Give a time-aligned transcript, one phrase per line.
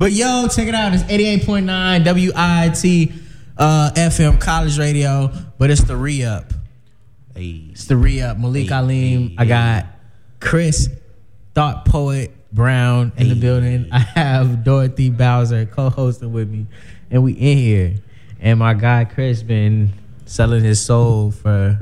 [0.00, 0.94] But yo, check it out.
[0.94, 3.12] It's 88.9 WIT
[3.58, 6.50] uh, FM College Radio, but it's the ReUp.
[7.34, 7.66] Hey.
[7.72, 8.38] It's the ReUp.
[8.38, 9.28] Malik Hey, Alim.
[9.28, 9.86] hey, I got
[10.40, 10.88] Chris,
[11.54, 13.90] Thought Poet Brown in the building.
[13.92, 16.66] I have Dorothy Bowser co hosting with me,
[17.10, 17.94] and we in here.
[18.40, 19.92] And my guy Chris been
[20.24, 21.78] selling his soul for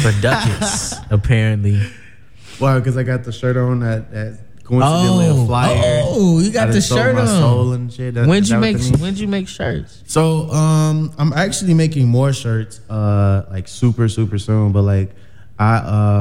[0.00, 1.80] for ducats, apparently.
[2.60, 4.38] Well, because I got the shirt on that, that
[4.68, 6.02] coincidentally Oh, a flyer.
[6.04, 7.26] oh, you got the shirt my on.
[7.26, 8.14] soul and shit.
[8.14, 10.02] That- When'd you make when'd you make shirts?
[10.06, 14.72] So um, I'm actually making more shirts, uh, like super super soon.
[14.72, 15.10] But like,
[15.58, 15.78] I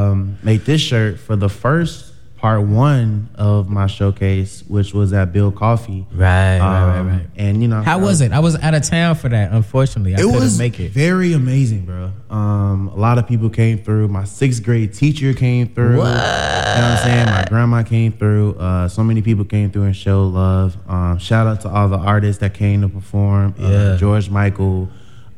[0.10, 2.07] um made this shirt for the first
[2.38, 6.06] part one of my showcase, which was at Build Coffee.
[6.14, 8.32] Right, Um, And you know, How was it?
[8.32, 9.52] I was out of town for that.
[9.52, 10.92] Unfortunately, I it couldn't was make it.
[10.92, 12.12] very amazing, bro.
[12.30, 14.08] Um, a lot of people came through.
[14.10, 15.98] My sixth grade teacher came through.
[15.98, 16.08] What?
[16.08, 17.26] You know what I'm saying?
[17.26, 18.54] My grandma came through.
[18.60, 20.78] Uh, so many people came through and showed love.
[20.88, 23.56] Um, shout out to all the artists that came to perform.
[23.60, 23.96] Uh, Yeah.
[23.98, 24.90] George Michael,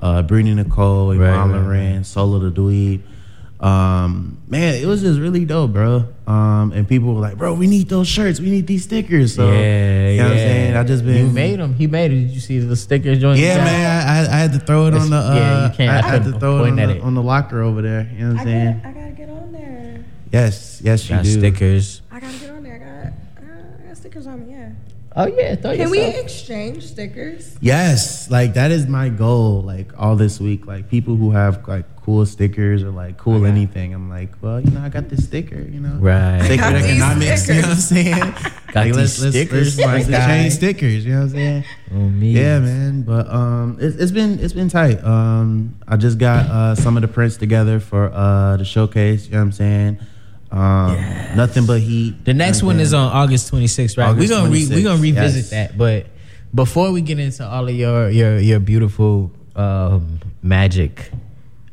[0.02, 3.02] uh, Brittany Nicole, Yvonne Right, right, Loren, Solo the Dweeb.
[3.60, 6.06] Um, man, it was just really dope, bro.
[6.26, 8.40] Um, and people were like, bro, we need those shirts.
[8.40, 9.36] We need these stickers.
[9.36, 10.24] So, yeah, you know yeah.
[10.24, 10.76] what I'm saying?
[10.78, 11.28] I just been.
[11.28, 11.74] You made them.
[11.74, 12.16] He made it.
[12.22, 13.40] Did you see the sticker joint?
[13.40, 13.64] Yeah, Yeah.
[13.66, 15.18] man, I, I had to throw it on the.
[15.18, 17.02] Uh, Yeah, you can't- I, I had to throw it on the, it.
[17.02, 18.10] on the locker over there.
[18.16, 18.78] You know what I I'm saying?
[18.78, 20.06] gotta, I gotta get on there.
[20.32, 21.32] Yes, yes, you Got do.
[21.40, 22.02] stickers.
[22.12, 22.76] I gotta get on there.
[22.76, 24.54] I got, uh, I got stickers on me.
[24.54, 24.59] Yeah.
[25.16, 27.58] Oh yeah, throw Can we exchange stickers?
[27.62, 29.62] Yes, like that is my goal.
[29.62, 33.94] Like all this week, like people who have like cool stickers or like cool anything.
[33.94, 35.60] I'm like, well, you know, I got this sticker.
[35.60, 36.42] You know, Right.
[36.42, 37.48] Sacred got these economics.
[37.48, 38.20] You know what I'm saying?
[38.70, 41.04] Got like, these let's, let's, stickers, let's, my let's exchange stickers.
[41.04, 41.64] You know what I'm saying?
[41.92, 42.32] Oh, me.
[42.34, 43.02] Yeah, man.
[43.02, 45.04] But um, it's, it's been it's been tight.
[45.04, 49.26] Um, I just got uh, some of the prints together for uh the showcase.
[49.26, 50.00] You know what I'm saying?
[50.52, 50.96] Um,
[51.36, 52.26] nothing but heat.
[52.26, 54.10] The next You know what one is on August 26th, right?
[54.10, 55.50] August we're gonna re- we're gonna revisit yes.
[55.52, 56.08] that, but
[56.54, 61.12] before we get into all of your your your beautiful um, magic,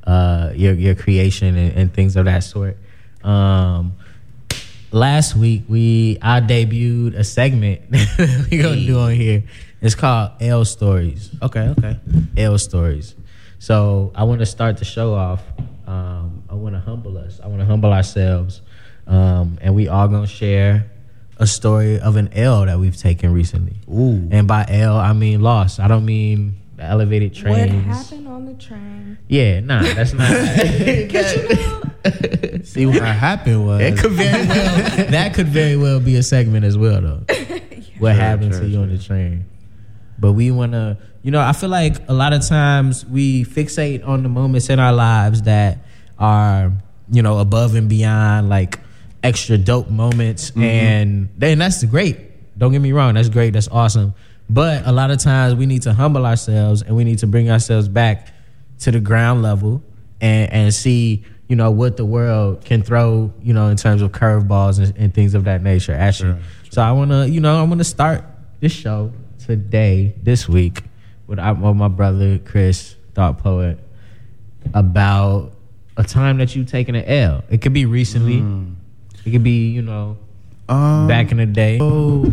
[0.06, 2.76] uh, your your creation and, and things of that sort.
[3.24, 3.94] Um,
[4.92, 7.82] last week we I debuted a segment
[8.50, 9.44] we're gonna do on here.
[9.80, 11.30] It's called L Stories.
[11.42, 11.98] Okay, okay.
[12.36, 13.14] L stories.
[13.58, 15.42] So I want to start the show off.
[15.86, 17.40] Um, I want to humble us.
[17.42, 18.60] I want to humble ourselves,
[19.06, 20.86] um, and we all gonna share
[21.38, 23.76] a story of an L that we've taken recently.
[23.90, 24.28] Ooh.
[24.30, 25.78] And by L, I mean loss.
[25.78, 29.18] I don't mean the elevated What happened on the train?
[29.28, 30.26] Yeah, nah, that's not.
[32.66, 35.06] See what happened was It could very well.
[35.10, 37.24] that could very well be a segment as well, though.
[37.98, 39.46] What Sure, happened sure, to you on the train?
[40.18, 44.06] But we want to, you know, I feel like a lot of times we fixate
[44.06, 45.78] on the moments in our lives that
[46.18, 46.72] are,
[47.10, 48.78] you know, above and beyond like
[49.26, 50.62] extra dope moments, mm-hmm.
[50.62, 52.58] and then that's great.
[52.58, 54.14] Don't get me wrong, that's great, that's awesome.
[54.48, 57.50] But a lot of times we need to humble ourselves and we need to bring
[57.50, 58.28] ourselves back
[58.80, 59.82] to the ground level
[60.20, 64.12] and, and see, you know, what the world can throw, you know, in terms of
[64.12, 66.36] curveballs and, and things of that nature at you.
[66.70, 68.24] So I want to, you know, I want to start
[68.60, 69.12] this show
[69.44, 70.82] today, this week,
[71.26, 73.78] with, with my brother Chris, thought poet,
[74.72, 75.52] about
[75.96, 77.42] a time that you've taken an L.
[77.50, 78.38] It could be recently.
[78.38, 78.75] Mm.
[79.26, 80.16] It could be, you know,
[80.68, 81.78] um, back in the day.
[81.78, 82.32] So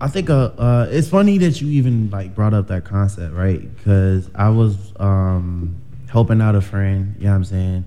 [0.00, 3.74] I think uh, uh, it's funny that you even like brought up that concept, right?
[3.76, 7.84] Because I was um, helping out a friend, you know what I'm saying?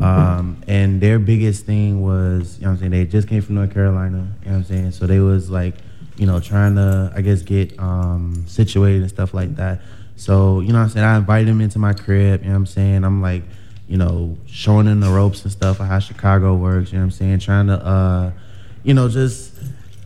[0.00, 3.54] Um, and their biggest thing was, you know what I'm saying, they just came from
[3.54, 4.90] North Carolina, you know what I'm saying?
[4.92, 5.74] So they was like,
[6.16, 9.80] you know, trying to, I guess, get um, situated and stuff like that.
[10.16, 11.06] So, you know what I'm saying?
[11.06, 13.04] I invited them into my crib, you know what I'm saying?
[13.04, 13.44] I'm like,
[13.92, 17.08] you know, showing them the ropes and stuff of how Chicago works, you know what
[17.08, 17.38] I'm saying?
[17.40, 18.32] Trying to, uh,
[18.84, 19.52] you know, just,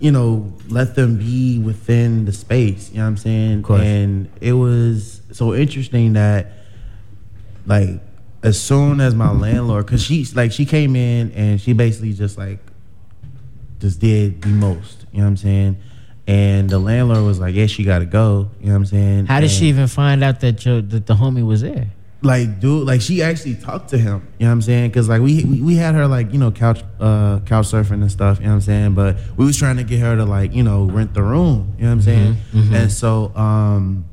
[0.00, 3.62] you know, let them be within the space, you know what I'm saying?
[3.80, 6.48] And it was so interesting that,
[7.64, 8.00] like,
[8.42, 12.36] as soon as my landlord, cause she like she came in and she basically just
[12.36, 12.58] like
[13.78, 15.76] just did the most, you know what I'm saying?
[16.26, 19.26] And the landlord was like, "Yeah, she got to go." You know what I'm saying?
[19.26, 21.92] How did And, she even find out that your that the homie was there?
[22.26, 22.86] Like dude?
[22.86, 24.26] Like she actually talked to him.
[24.38, 24.90] You know what I'm saying?
[24.90, 28.10] Because like we, we we had her like you know couch uh couch surfing and
[28.12, 28.38] stuff.
[28.38, 28.94] You know what I'm saying?
[28.94, 31.74] But we was trying to get her to like you know rent the room.
[31.78, 32.36] You know what I'm saying?
[32.74, 34.04] And so um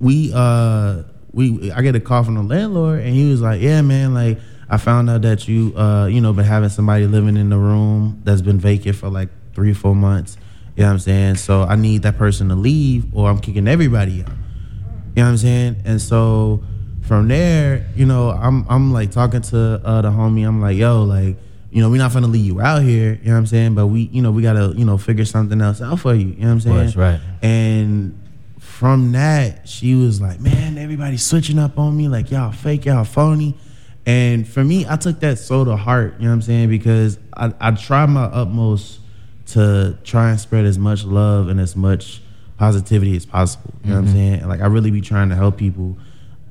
[0.00, 1.02] we uh
[1.32, 4.38] we I get a call from the landlord and he was like, "Yeah, man, like
[4.70, 8.20] I found out that you uh you know been having somebody living in the room
[8.24, 10.36] that's been vacant for like 3 or 4 months."
[10.76, 11.34] You know what I'm saying?
[11.36, 14.28] So I need that person to leave or I'm kicking everybody out.
[14.28, 15.82] You know what I'm saying?
[15.84, 16.62] And so
[17.08, 20.46] from there, you know, I'm I'm like talking to uh, the homie.
[20.46, 21.36] I'm like, yo, like,
[21.70, 23.74] you know, we're not gonna leave you out here, you know what I'm saying?
[23.74, 26.34] But we, you know, we gotta, you know, figure something else out for you, you
[26.34, 26.76] know what I'm saying?
[26.76, 27.20] That's right.
[27.40, 28.20] And
[28.58, 33.04] from that, she was like, Man, everybody's switching up on me, like y'all fake, y'all
[33.04, 33.56] phony.
[34.04, 36.68] And for me, I took that so to heart, you know what I'm saying?
[36.68, 39.00] Because I, I tried my utmost
[39.48, 42.20] to try and spread as much love and as much
[42.58, 43.72] positivity as possible.
[43.82, 44.34] You know what I'm saying?
[44.40, 45.96] And like I really be trying to help people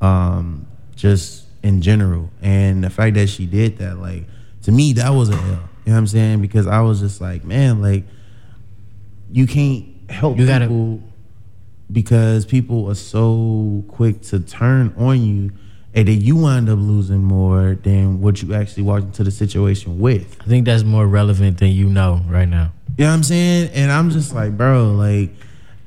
[0.02, 2.30] um, just in general.
[2.42, 4.26] And the fact that she did that, like,
[4.64, 5.40] to me, that was a L.
[5.42, 6.42] You know what I'm saying?
[6.42, 8.04] Because I was just like, man, like,
[9.32, 11.02] you can't help You gotta- people
[11.92, 15.52] because people are so quick to turn on you
[15.94, 19.98] and then you wind up losing more than what you actually walked into the situation
[19.98, 20.36] with.
[20.42, 22.74] I think that's more relevant than you know right now.
[22.98, 23.70] You know what I'm saying?
[23.74, 25.30] And I'm just like, bro, like,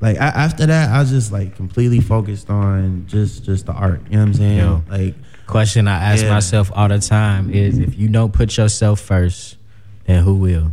[0.01, 4.01] like I, after that, I was just like completely focused on just just the art.
[4.09, 4.57] You know what I'm saying?
[4.57, 4.83] Yo.
[4.89, 5.15] Like,
[5.47, 6.29] Question I ask Yeah.
[6.29, 9.57] myself all the time is if you don't put yourself first,
[10.05, 10.71] then who will?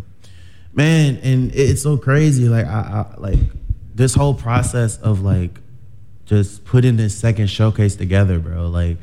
[0.73, 2.49] man, and it's so crazy.
[2.49, 3.39] Like, I, I like
[3.95, 5.59] this whole process of like
[6.27, 8.69] just putting this second showcase together, bro.
[8.69, 8.99] Like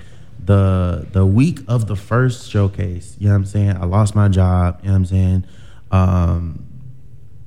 [0.46, 3.72] the the week of the first showcase, you know what I'm saying?
[3.78, 5.46] I lost my job, you know what I'm saying?
[5.92, 6.66] Um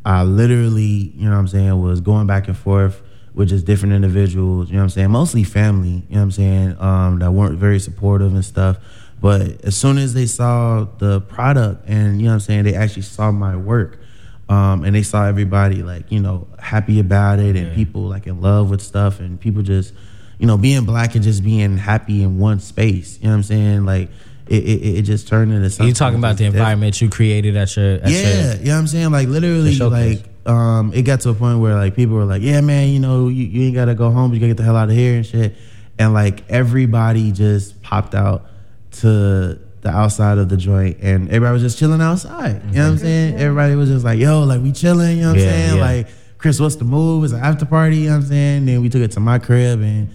[0.08, 3.02] I literally, you know what I'm saying, was going back and forth
[3.34, 5.10] with just different individuals, you know what I'm saying?
[5.10, 8.78] Mostly family, you know what I'm saying, um, that weren't very supportive and stuff.
[9.20, 12.74] But as soon as they saw the product and, you know what I'm saying, they
[12.74, 14.00] actually saw my work,
[14.48, 18.40] um, and they saw everybody like, you know, happy about it and people like in
[18.40, 19.92] love with stuff and people just,
[20.38, 23.42] you know, being black and just being happy in one space, you know what I'm
[23.42, 23.84] saying?
[23.84, 24.08] Like,
[24.48, 25.88] it, it, it just turned into something.
[25.88, 26.56] you talking about the different.
[26.56, 29.10] environment you created at your at Yeah, your, you know what I'm saying?
[29.10, 32.60] Like literally, like um, it got to a point where like people were like, "Yeah,
[32.60, 34.88] man, you know, you, you ain't gotta go home, you gotta get the hell out
[34.88, 35.54] of here and shit."
[35.98, 38.46] And like everybody just popped out
[38.92, 42.62] to the outside of the joint, and everybody was just chilling outside.
[42.68, 43.34] You know what I'm saying?
[43.36, 45.76] Everybody was just like, "Yo, like we chilling," you know what I'm saying?
[45.76, 45.82] yeah.
[45.82, 46.08] Like,
[46.38, 47.24] Chris, what's the move?
[47.24, 47.96] It's an after party.
[47.98, 48.66] You know what I'm saying?
[48.66, 50.08] Then we took it to my crib and.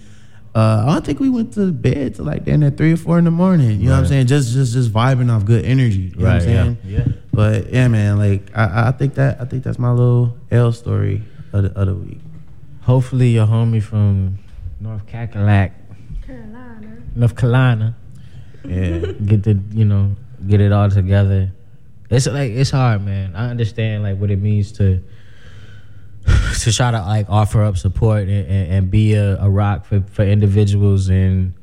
[0.54, 3.18] Uh, I don't think we went to bed till like then at three or four
[3.18, 3.80] in the morning.
[3.80, 4.26] You know what I'm saying?
[4.28, 6.12] Just just just vibing off good energy.
[6.14, 6.78] You know what I'm Right, yeah, saying?
[6.84, 7.04] yeah.
[7.32, 11.22] But yeah, man, like I, I think that I think that's my little L story
[11.52, 12.20] of the, of the week.
[12.82, 14.38] Hopefully your homie from
[14.78, 15.72] North Cackalack,
[16.24, 16.96] Carolina.
[17.16, 17.96] North Carolina,
[18.64, 20.14] Yeah, get the you know
[20.46, 21.50] get it all together.
[22.10, 23.34] It's like it's hard, man.
[23.34, 25.02] I understand like what it means to
[26.60, 30.00] to try to like offer up support and, and, and be a, a rock for,
[30.10, 31.54] for individuals and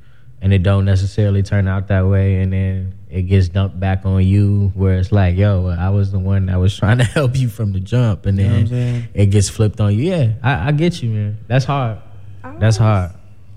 [0.43, 4.25] and it don't necessarily turn out that way and then it gets dumped back on
[4.25, 7.47] you where it's like yo I was the one that was trying to help you
[7.49, 10.03] from the jump and You know then it gets flipped on you.
[10.03, 11.37] Yeah I, I get you man.
[11.47, 11.99] That's hard.
[12.43, 13.11] I that's always- hard.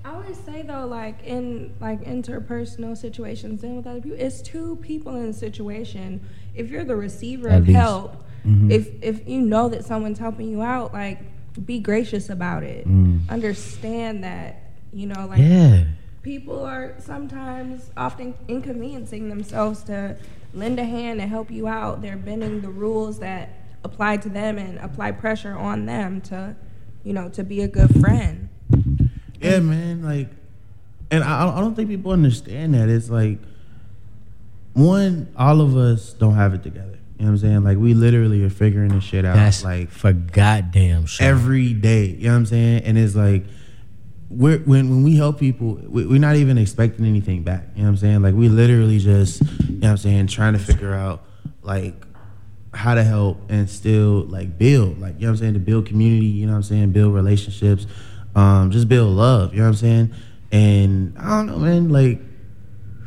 [0.06, 4.76] I always say though, like in like interpersonal situations and with other people, it's two
[4.76, 6.20] people in a situation.
[6.54, 7.78] If you're the receiver At of least.
[7.78, 8.16] help,
[8.46, 8.70] Mm-hmm.
[8.70, 11.20] if if you know that someone's helping you out, like
[11.64, 12.87] be gracious about it.
[12.87, 13.29] Mm.
[13.29, 14.61] Understand that
[14.93, 15.85] you know, like yeah
[16.25, 20.17] people are sometimes often inconveniencing themselves to
[20.55, 22.00] lend a hand and help you out.
[22.00, 23.50] They're bending the rules that
[23.85, 26.56] apply to them and apply pressure on them to,
[27.05, 28.49] you know, to be a good friend.
[29.40, 30.02] yeah, man.
[30.02, 30.31] Like,
[31.11, 32.88] and I I don't think people understand that.
[32.88, 33.38] It's like
[34.73, 36.99] one, all of us don't have it together.
[37.19, 37.64] You know what I'm saying?
[37.64, 39.37] Like we literally are figuring this shit out.
[39.37, 42.06] that's like for goddamn sure every day.
[42.06, 42.84] You know what I'm saying?
[42.84, 43.44] And it's like
[44.28, 47.68] we're when when we help people, we, we're not even expecting anything back.
[47.75, 48.23] You know what I'm saying?
[48.23, 51.25] Like we literally just, you know what I'm saying, trying to figure out
[51.62, 51.94] like
[52.73, 55.87] how to help and still like build, like you know what I'm saying, to build
[55.87, 56.26] community.
[56.26, 57.87] You know what I'm saying, build relationships,
[58.35, 59.52] um, just build love.
[59.52, 60.14] You know what I'm saying?
[60.50, 61.90] And I don't know, man.
[61.90, 62.21] Like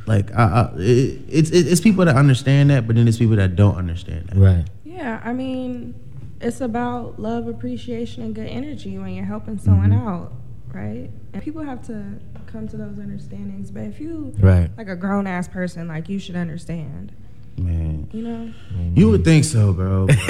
[0.07, 3.55] like I, I, it, it's it's people that understand that, but then it's people that
[3.55, 4.37] don't understand that.
[4.37, 5.93] right Yeah, I mean,
[6.41, 10.31] it's about love, appreciation, and good energy when you're helping someone out,
[10.73, 11.09] right?
[11.33, 13.69] And people have to come to those understandings.
[13.71, 17.11] But if you, right like a grown ass person, like you should understand,
[17.57, 18.09] Man.
[18.13, 18.53] you know?
[18.95, 20.07] You would think so, bro.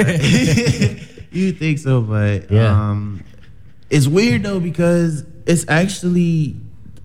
[1.32, 2.72] you would think so, but Yeah.
[2.72, 3.24] um,
[3.90, 6.56] it's weird though because it's actually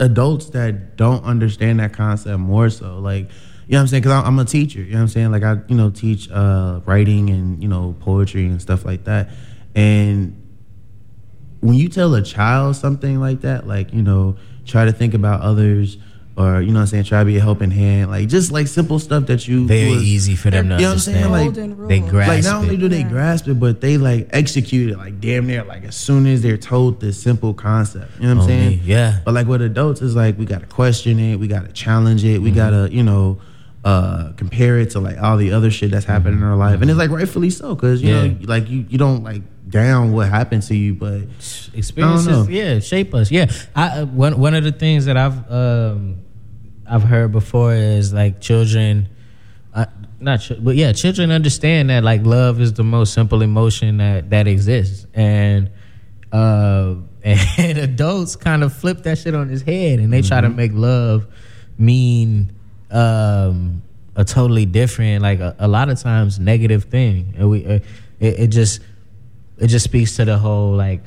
[0.02, 2.98] adults that don't understand that concept more so.
[2.98, 3.30] Like,
[3.66, 4.02] you know what I'm saying?
[4.02, 4.80] Because I'm a teacher.
[4.80, 5.30] You know what I'm saying?
[5.30, 9.30] Like I, you know, teach uh, writing and you know poetry and stuff like that.
[9.74, 10.36] And
[11.60, 15.40] when you tell a child something like that, like you know, try to think about
[15.40, 15.96] others.
[16.34, 18.66] Or you know what I'm saying, try to be a helping hand, like just like
[18.66, 21.24] simple stuff that you very was- easy for them to You know what I'm saying?
[21.24, 22.78] understand Like, they grasp like not only it.
[22.80, 23.08] do they Yeah.
[23.10, 26.56] grasp it, but they like execute it like damn near like as soon as they're
[26.56, 28.12] told this simple concept.
[28.18, 28.80] You know what I'm On me, saying?
[28.84, 29.18] yeah.
[29.26, 32.48] But like with adults, it's like we gotta question it, we gotta challenge it, we
[32.48, 32.56] Mm-hmm.
[32.56, 33.38] gotta, you know,
[33.84, 36.88] uh compare it to like all the other shit that's happening in our life, and
[36.90, 38.26] it's like rightfully so because you Yeah.
[38.28, 41.22] know like you you don't like down what happened to you, but
[41.74, 43.50] experiences yeah shape us yeah.
[43.74, 46.18] I uh, one, one of the things that i've um
[46.86, 49.08] i've heard before is like children
[49.74, 49.86] uh,
[50.20, 54.30] not ch- but yeah children understand that like love is the most simple emotion that
[54.30, 55.06] that exists.
[55.14, 55.70] And
[56.30, 60.48] uh and adults kind of flip that shit on his head and they try to
[60.48, 61.26] make love
[61.78, 62.52] mean
[62.92, 63.82] um
[64.14, 67.34] a totally different like a, a lot of times negative thing.
[67.36, 67.78] And we uh,
[68.20, 68.80] it, it just
[69.58, 71.06] it just speaks to the whole like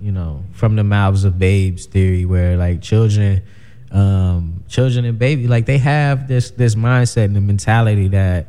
[0.00, 3.42] you know from the mouths of babes theory where like children
[3.92, 8.46] um children and baby like they have this this mindset and the mentality that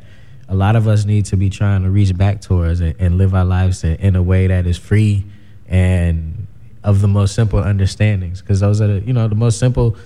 [0.48, 3.34] a lot of us need to be trying to reach back towards and, and live
[3.34, 5.24] our lives in, in a way that is free
[5.68, 6.46] and
[6.82, 8.40] of the most simple understandings.
[8.40, 9.96] Because those are the you know the most simple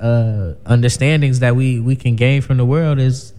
[0.00, 3.32] uh understandings that we we can gain from the world is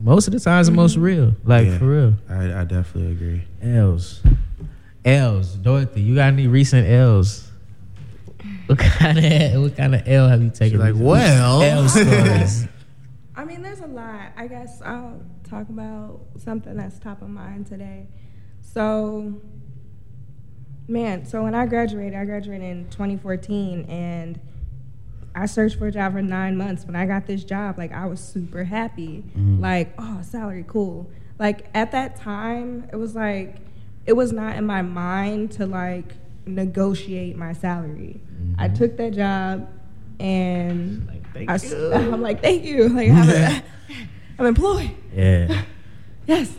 [0.00, 1.78] most of the times the most real like Yeah.
[1.78, 3.42] for real I, I definitely agree.
[3.62, 4.22] L's.
[5.04, 5.54] L's.
[5.56, 7.46] Dorothy, you got any recent L's?
[8.66, 10.70] What kind of what kind of L have you taken?
[10.70, 11.06] She's like, recently?
[11.06, 12.66] well, L stories.
[13.36, 14.32] I mean, there's a lot.
[14.36, 18.06] I guess I'll talk about something that's top of mind today.
[18.62, 19.40] So,
[20.88, 24.38] man, so when I graduated, I graduated in 2014, and
[25.34, 26.84] I searched for a job for nine months.
[26.84, 29.24] When I got this job, like I was super happy.
[29.28, 29.60] Mm-hmm.
[29.60, 31.10] Like, oh, salary, cool.
[31.38, 33.56] Like at that time, it was like
[34.06, 36.14] it was not in my mind to like
[36.46, 38.20] negotiate my salary.
[38.58, 38.76] I mm-hmm.
[38.76, 39.68] took that job,
[40.18, 41.92] and Like, thank I, s- you.
[41.94, 42.88] I'm like, thank you.
[42.94, 43.62] Like, I'm,
[44.38, 44.90] I'm employed.
[45.14, 45.62] Yeah.
[46.26, 46.56] Yes.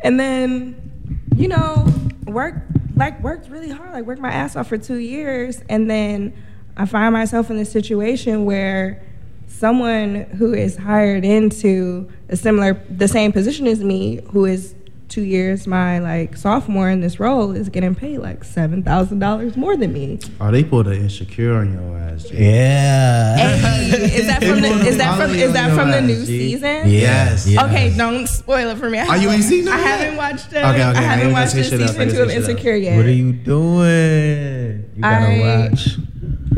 [0.00, 1.86] And then, you know,
[2.26, 2.56] work
[2.96, 6.32] like worked really hard, like worked my ass off for two years, and then
[6.76, 9.02] I find myself in this situation where
[9.46, 14.74] someone who is hired into a similar the same position as me, who is
[15.08, 19.56] two years my like sophomore in this role, is getting paid like seven thousand dollars
[19.56, 20.18] more than me.
[20.40, 22.24] oh, they pulled an insecure on your ass.
[22.24, 22.44] Jay.
[22.52, 23.36] Yeah.
[23.36, 26.88] Hey, is that from the is that from is that from the new season?
[26.90, 27.46] Yes.
[27.46, 27.64] Yeah.
[27.66, 28.98] Okay, don't spoil it for me.
[28.98, 30.00] I Oh, you ain't seen I that yet?
[30.00, 30.56] haven't watched it.
[30.56, 32.22] Okay, okay, I I haven't ain't watched gonna the say shit up, season two gonna
[32.24, 32.50] of say shit up.
[32.50, 32.96] Insecure yet.
[32.96, 34.90] What are you doing?
[34.96, 35.88] You gotta I- watch.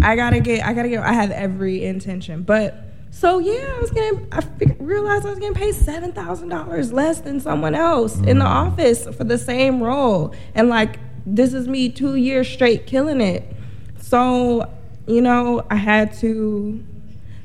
[0.02, 0.64] I gotta get.
[0.64, 1.00] I gotta get.
[1.02, 4.26] I have every intention, but so yeah, I was getting.
[4.32, 8.38] I fig- realized I was getting paid seven thousand dollars less than someone else in
[8.38, 8.72] the Mm.
[8.72, 13.44] office for the same role, and like this is me two years straight killing it.
[13.98, 14.70] So
[15.06, 16.82] you know, I had to.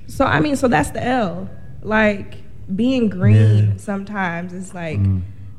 [0.07, 1.49] So I mean, so that's the L.
[1.81, 2.35] Like
[2.75, 3.77] being green Yeah.
[3.77, 4.99] sometimes is like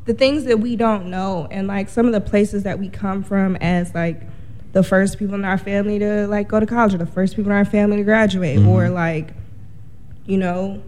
[0.04, 3.22] the things that we don't know, and like some of the places that we come
[3.22, 4.22] from as like
[4.73, 7.50] the first people in our family to like go to college, or the first people
[7.52, 8.69] in our family to graduate, mm-hmm.
[8.69, 9.35] or like,
[10.26, 10.83] you know,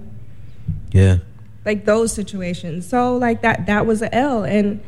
[0.93, 1.19] Yeah.
[1.64, 2.87] like those situations.
[2.88, 4.81] So like that that was a L and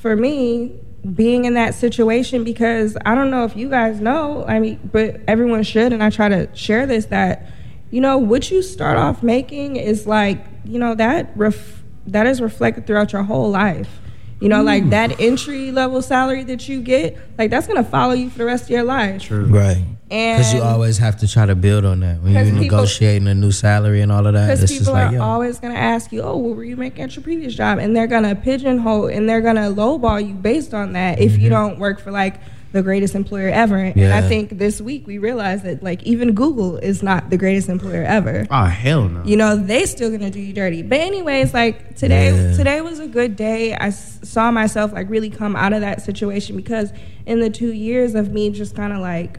[0.00, 0.72] for me
[1.14, 5.20] being in that situation because I don't know if you guys know, I mean, but
[5.28, 7.46] everyone should and I try to share this that
[7.90, 12.40] you know what you start off making is like, you know, that ref- that is
[12.40, 14.00] reflected throughout your whole life.
[14.40, 14.90] You know, like mm.
[14.90, 18.64] that entry level salary that you get, like that's gonna follow you for the rest
[18.64, 19.22] of your life.
[19.22, 19.46] True.
[19.46, 19.82] Right.
[20.08, 23.26] And Because you always have to try to build on that when you're people- negotiating
[23.26, 24.46] a new salary and all of that.
[24.46, 26.62] Because It's just people like, are yo, always going to ask you, oh, what were
[26.62, 27.78] you making at your previous job?
[27.78, 31.32] And they're going to pigeonhole and they're going to lowball you based on that if
[31.32, 31.40] mm-hmm.
[31.40, 32.36] you don't work for like
[32.76, 33.76] the greatest employer ever.
[33.76, 34.26] And I.
[34.26, 38.46] Think this week we realized that like even Google is not the greatest employer ever.
[38.50, 39.22] Oh hell no.
[39.24, 40.82] You know, they still gonna do you dirty.
[40.82, 42.56] But anyways, like today, Yeah.
[42.56, 43.72] today was a good day.
[43.74, 46.92] I s- saw myself like really come out of that situation because
[47.24, 49.38] in the two years of me just kind of like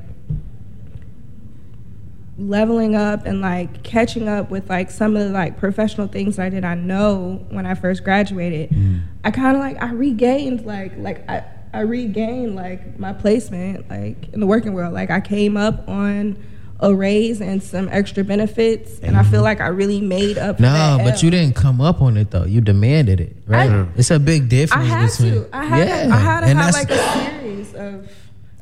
[2.39, 6.46] leveling up and like catching up with like some of the like professional things that
[6.46, 9.01] I did not know when I first graduated, mm.
[9.24, 11.44] I kind of like I regained like like I
[11.77, 14.93] I regained like my placement like in the working world.
[14.93, 16.43] Like I came up on
[16.79, 19.43] a raise and some extra benefits, and I feel mm-hmm.
[19.43, 20.60] like I really made up.
[20.60, 21.19] No, but L.
[21.22, 22.46] you didn't come up on it though.
[22.46, 23.69] You demanded it, right?
[23.69, 25.43] I- it's a big I difference had between.
[25.43, 25.55] to.
[25.55, 25.88] I had.
[25.88, 28.12] yeah, To, I had to and have like a series of.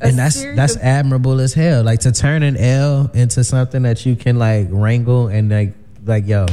[0.01, 1.84] a and that's that's of- admirable as hell.
[1.84, 6.27] Like to turn an L into something that you can like wrangle and like like
[6.27, 6.48] yo,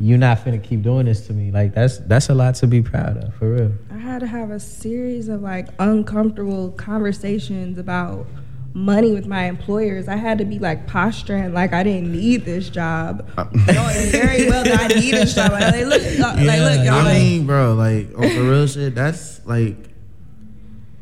[0.00, 1.50] you're not finna keep doing this to me.
[1.50, 3.72] Like that's that's a lot to be proud of for real.
[3.90, 8.26] I had to have a series of like uncomfortable conversations about
[8.72, 10.08] money with my employers.
[10.08, 14.64] I had to be like posturing like I didn't need this job, knowing very well
[14.64, 15.52] that I need this job.
[15.52, 16.94] Like, like, look, uh, like look, y'all.
[16.94, 19.76] I like, mean, bro, like on the real shit, that's like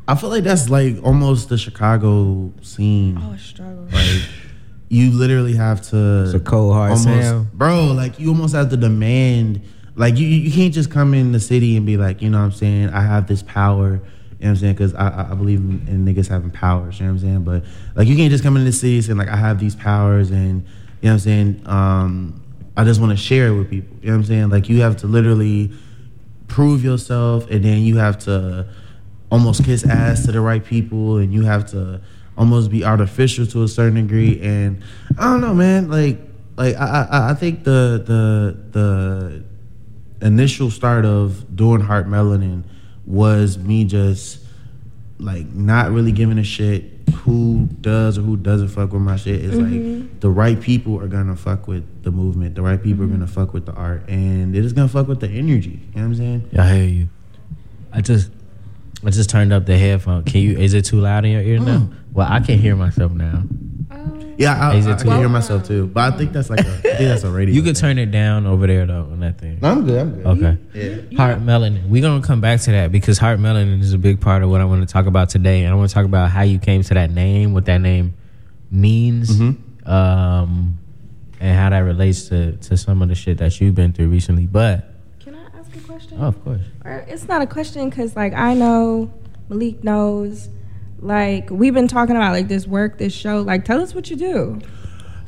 [0.09, 3.17] I feel like that's like almost the Chicago scene.
[3.23, 3.87] oh, struggle.
[3.93, 4.23] Like
[4.89, 7.53] you literally have to It's a cold, hard almost, sound.
[7.53, 7.87] bro.
[7.87, 9.61] Like you almost have to demand
[9.97, 12.45] like you you can't just come in the city and be like, you know what
[12.45, 13.89] I'm saying, I have this power.
[13.91, 14.75] You know what I'm saying?
[14.75, 17.01] Because I, I- I believe in, in niggas having powers.
[17.01, 17.43] You know what I'm saying?
[17.45, 17.65] But
[17.97, 20.63] like, you can't just come in the city saying like, I have these powers, and
[20.63, 21.63] you know what I'm saying.
[21.67, 22.43] Um,
[22.77, 23.97] I just want to share it with people.
[24.01, 24.49] You know what I'm saying?
[24.51, 25.73] Like, you have to literally
[26.47, 28.69] prove yourself, and then you have to
[29.31, 32.01] almost kiss ass to the right people, and you have to
[32.39, 34.37] almost be artificial to a certain degree.
[34.37, 34.47] Mm-hmm.
[34.47, 34.83] And
[35.19, 35.91] I don't know, man.
[35.91, 36.19] Like,
[36.57, 42.65] like I I, I think the the the initial start of doing Heart Melanin
[43.05, 44.45] was me just
[45.19, 46.85] like not really giving a shit
[47.23, 49.45] who does or who doesn't fuck with my shit.
[49.45, 50.19] It's like mm-hmm.
[50.21, 52.55] the right people are gonna fuck with the movement.
[52.55, 53.17] The right people are mm-hmm.
[53.17, 55.71] gonna fuck with the art, and they're just gonna fuck with the energy.
[55.71, 56.51] You know what I'm saying?
[56.57, 57.09] I hear you.
[57.93, 58.31] I just
[59.05, 60.25] I just turned up the headphone.
[60.25, 60.57] Can you?
[60.57, 61.67] Is it too loud in your ear mm.
[61.67, 61.89] now?
[62.13, 63.45] Well, I can hear myself now.
[64.37, 66.69] Yeah, I, I, Is I can hear myself too, but I think that's like a,
[66.69, 67.53] I think that's a radio.
[67.53, 67.81] You can thing.
[67.81, 69.59] turn it down over there though on that thing.
[69.61, 69.99] No, I'm good.
[70.01, 70.59] I'm good.
[70.75, 71.07] Okay.
[71.11, 71.17] Yeah.
[71.19, 71.89] Heart melanin.
[71.89, 74.61] We're gonna come back to that because heart melanin is a big part of what
[74.61, 76.83] I want to talk about today, and I want to talk about how you came
[76.85, 78.15] to that name, what that name
[78.71, 80.79] means, um,
[81.41, 84.47] and how that relates to to some of the shit that you've been through recently.
[84.47, 84.89] But
[85.19, 86.19] Can I ask a question?
[86.21, 89.13] oh, of course, Or it's not a question because like I know
[89.49, 90.49] Malik knows.
[91.01, 93.41] Like we've been talking about like this work, this show.
[93.43, 94.61] Like tell us what you do.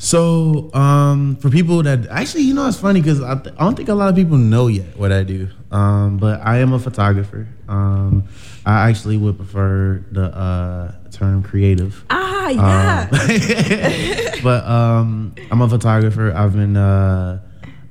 [0.02, 3.76] So, um, for people that actually, you know, it's funny because I, th- I don't
[3.76, 5.48] think a lot of people know yet what I do.
[5.70, 7.46] Um, but I am a photographer.
[7.68, 8.24] Um,
[8.64, 12.02] I actually would prefer the uh, term creative.
[12.08, 13.08] Ah, yeah.
[13.12, 16.32] Um, but um, I'm a photographer.
[16.34, 17.42] I've been uh,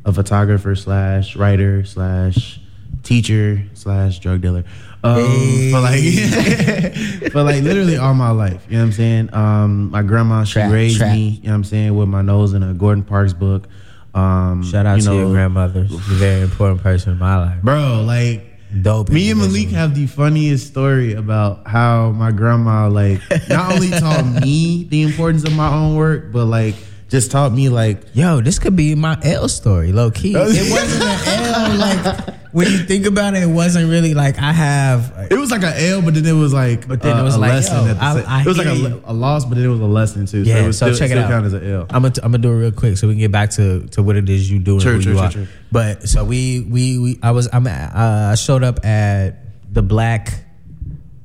[0.04, 2.60] a photographer slash writer slash
[3.04, 4.64] teacher slash drug dealer
[5.04, 6.02] um, for like
[7.32, 8.66] for like literally all my life.
[8.68, 9.34] You know what I'm saying?
[9.34, 11.14] Um, my grandma she Trap, raised trap.
[11.16, 11.30] me.
[11.30, 13.68] You know what I'm saying with my nose in a Gordon Parks book.
[14.14, 15.88] Um, shout out you to your grandmother.
[15.88, 17.62] She's a very important person in my life.
[17.62, 18.04] bro.
[18.06, 18.46] Like
[18.82, 19.10] Dope.
[19.10, 19.40] me and.
[19.40, 25.04] Malik have the funniest story about how my grandma like not only taught me the
[25.04, 26.76] importance of my own work, but like
[27.10, 30.34] just taught me like Yo, this could be my L story, low key.
[30.38, 31.78] It wasn't an L.
[31.78, 35.28] Like when you think about it, it wasn't really like I have.
[35.30, 37.36] it was like an L, but then it was like But then it uh, was
[37.36, 37.88] a like, lesson.
[37.88, 39.86] yo, the I- I it was like a, a loss, but then it was a
[39.86, 40.42] lesson too.
[40.44, 41.30] Yeah, so it was so still, check it out.
[41.30, 41.86] count as an L.
[41.90, 44.02] I'm gonna I'm gonna do it real quick so we can get back to to
[44.04, 45.32] what it is you do and Sure, who sure, you sure, are.
[45.32, 45.48] sure.
[45.72, 49.82] But so we we we I was I'm at, uh, I showed up at the
[49.84, 50.44] black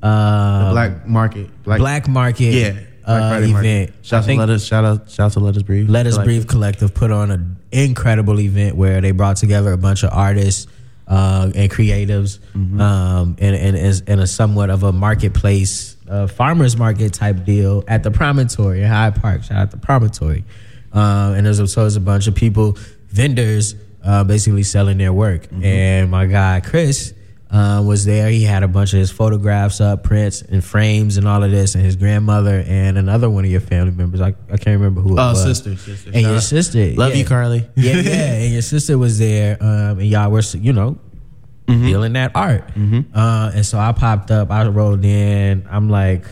[0.03, 2.75] uh Black market, black, black market yeah,
[3.07, 3.53] uh, event.
[3.53, 3.93] market.
[4.03, 5.89] Shout out to let us shout out shout out to let us breathe.
[5.89, 9.79] Let Us Like- Breathe Collective put on an incredible event where they brought together a
[9.79, 10.67] bunch of artists
[11.07, 12.81] uh, and creatives Mm-hmm.
[12.81, 17.83] um, in, in, in, in a somewhat of a marketplace, uh, farmer's market type deal
[17.89, 19.43] at the Promontory in Hyde Park.
[19.43, 20.45] Shout out to the Promontory.
[20.93, 25.13] Uh, and there's a, so there's a bunch of people, vendors, uh, basically selling their
[25.13, 25.43] work.
[25.45, 25.65] Mm-hmm.
[25.65, 27.13] And my guy, Chris,
[27.55, 28.29] uh, was there.
[28.31, 31.75] He had a bunch of his photographs up, prints and frames and all of this,
[31.77, 34.21] and his grandmother and another one of your family members.
[34.21, 35.43] I, I can't remember who it Oh, was.
[35.43, 36.11] sister, sister.
[36.13, 36.85] And your sister.
[36.95, 37.17] Love yeah.
[37.17, 37.69] you, Carly.
[37.77, 38.33] yeah, yeah.
[38.43, 40.99] And your sister was there, um, and y'all were, you know,
[41.67, 41.87] Mm-hmm.
[41.87, 42.69] feeling that art.
[43.15, 45.67] Uh, and so I popped up, I rolled in.
[45.71, 46.27] I'm like,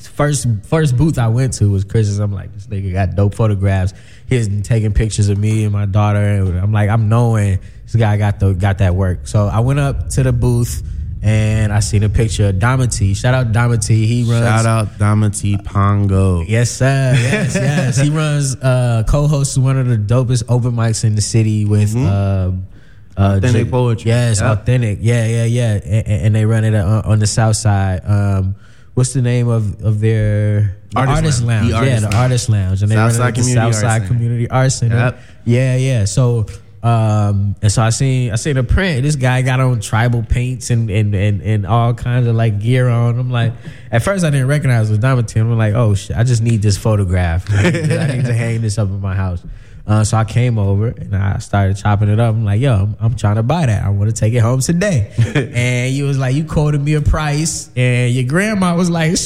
[0.00, 2.18] first first booth I went to was Chris's.
[2.18, 3.92] I'm like, this nigga got dope photographs.
[4.28, 6.18] He's taking pictures of me and my daughter.
[6.18, 7.60] And I'm like, I'm knowing
[7.94, 9.26] this guy got the got that work.
[9.26, 10.82] So I went up to the booth.
[11.26, 13.16] And I seen a picture of Dometi.
[13.16, 14.04] Shout out Dometi.
[14.04, 16.42] He runs Shout out Dometi Pongo.
[16.46, 17.14] Yes, sir.
[17.16, 17.96] Yes, yes.
[17.96, 21.98] He runs, uh, co-hosts one of the dopest open mics in the city with uh,
[21.98, 23.22] uh, Mm-hmm.
[23.22, 24.08] Authentic J- poetry.
[24.10, 24.58] Yes, Yep.
[24.58, 24.98] authentic.
[25.00, 25.72] Yeah, yeah, yeah.
[25.82, 28.02] And, and they run it on, on the south side.
[28.04, 28.54] Um,
[28.92, 31.70] what's the name of of their the Artist artist, Lounge.
[31.70, 31.70] lounge?
[31.70, 32.14] The yeah, Artist the Lounge.
[32.22, 34.06] artist lounge, and they run it Southside at the Southside Center.
[34.08, 34.96] Community Arts Center.
[34.96, 35.20] Yep.
[35.46, 36.04] Yeah, yeah.
[36.04, 36.44] So.
[36.84, 39.04] Um, and so I seen I seen a print.
[39.04, 42.88] This guy got on tribal paints and and, and, and all kinds of like gear
[42.88, 43.18] on.
[43.18, 43.54] I'm like,
[43.90, 46.60] at first I didn't recognize it was Diamond I'm like, oh shit, I just need
[46.60, 47.50] this photograph.
[47.50, 49.42] I need to, I need to hang this up in my house.
[49.86, 52.34] Uh, so I came over and I started chopping it up.
[52.34, 53.82] I'm like, yo, I'm, I'm trying to buy that.
[53.84, 55.12] I want to take it home today.
[55.54, 59.16] and you was like, you quoted me a price, and your grandma was like,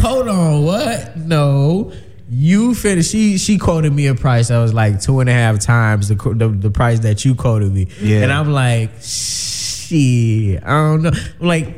[0.00, 1.16] hold on, what?
[1.16, 1.92] No.
[2.36, 3.12] You finished.
[3.12, 6.16] She she quoted me a price that was like two and a half times the
[6.16, 7.86] the, the price that you quoted me.
[8.00, 8.22] Yeah.
[8.22, 10.62] And I'm like, shit.
[10.64, 11.12] I don't know.
[11.38, 11.68] Like,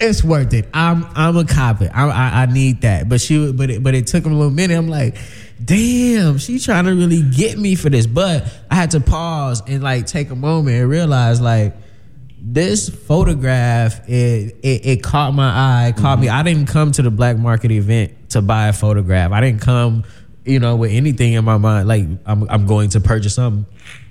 [0.00, 0.68] it's worth it.
[0.72, 1.90] I'm I'm a cop it.
[1.94, 3.08] I, I I need that.
[3.08, 4.76] But she but it, but it took him a little minute.
[4.78, 5.16] I'm like,
[5.62, 8.06] damn, she trying to really get me for this.
[8.06, 11.74] But I had to pause and like take a moment and realize like
[12.42, 16.26] this photograph it it, it caught my eye, it caught me.
[16.26, 16.36] Mm-hmm.
[16.36, 19.32] I didn't come to the black market event to buy a photograph.
[19.32, 20.04] I didn't come,
[20.44, 23.66] you know, with anything in my mind like I'm I'm going to purchase something.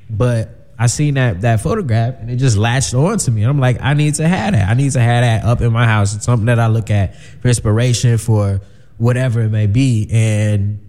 [0.09, 3.43] But I seen that that photograph and it just latched on to me.
[3.43, 4.69] I'm like, I need to have that.
[4.69, 6.15] I need to have that up in my house.
[6.15, 8.61] It's something that I look at for inspiration for
[8.97, 10.07] whatever it may be.
[10.11, 10.85] And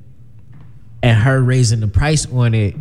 [1.02, 2.76] and her raising the price on it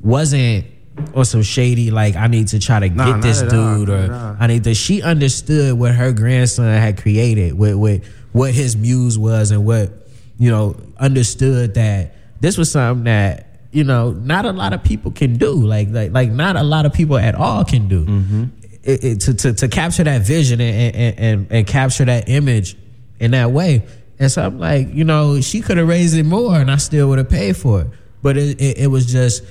[0.00, 0.66] wasn't
[1.14, 4.36] on some shady like I need to try to Nah, get this dude or.
[4.38, 4.74] I need to.
[4.74, 9.92] She understood what her grandson had created, with, with what his muse was, and what
[10.38, 15.10] you know understood that this was something that you know not a lot of people
[15.10, 15.52] can do.
[15.52, 18.04] Like like like not a lot of people at all can do.
[18.04, 18.44] Mm-hmm.
[18.82, 22.76] It, it, to, to to capture that vision and and, and and capture that image
[23.18, 23.86] in that way.
[24.18, 27.08] And so I'm like, you know, she could have raised it more, and I still
[27.08, 27.86] would have paid for it.
[28.22, 29.42] But it, it, it was just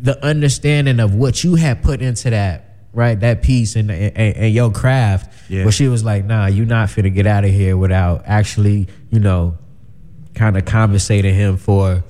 [0.00, 4.54] the understanding of what you had put into that right that piece and and, and
[4.54, 5.64] your craft Yeah.
[5.64, 9.20] where she was like nah you're not finna get out of here without actually you
[9.20, 9.58] know
[10.34, 12.04] kind of compensating him for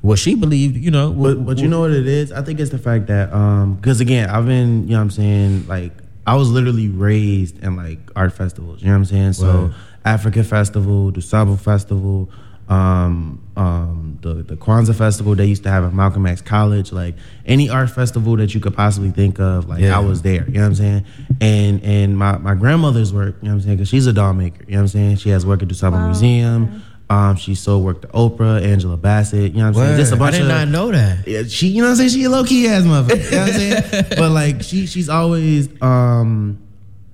[0.00, 2.32] what she believed you know But but you know what it is?
[2.32, 5.10] I think it's the fact that um because again, I've been, you know what I'm
[5.10, 5.92] saying, like
[6.26, 9.32] I was literally raised in like art festivals, you know what I'm saying?
[9.34, 9.74] So Right.
[10.06, 12.28] African Festival, DuSable Festival,
[12.68, 17.14] um um the the Kwanzaa Festival they used to have at Malcolm X College, like
[17.44, 19.96] any art festival that you could possibly think of, like Yeah.
[19.96, 21.04] I was there, you know what I'm saying?
[21.40, 24.32] And and my my grandmother's work, you know what I'm saying, cuz she's a doll
[24.32, 25.16] maker, you know what I'm saying?
[25.16, 26.06] She has work at DuSable Wow.
[26.06, 26.82] Museum.
[27.10, 29.96] Um, she sold work to Oprah, Angela Bassett, you know what I'm saying?
[29.98, 30.18] Just a Word.
[30.20, 32.08] bunch I did of not know that yeah, she, you know what I'm saying?
[32.08, 33.24] She a low key ass motherfucker.
[33.24, 33.52] You know what I'm
[33.92, 34.04] saying?
[34.16, 36.58] but like she she's always um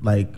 [0.01, 0.33] like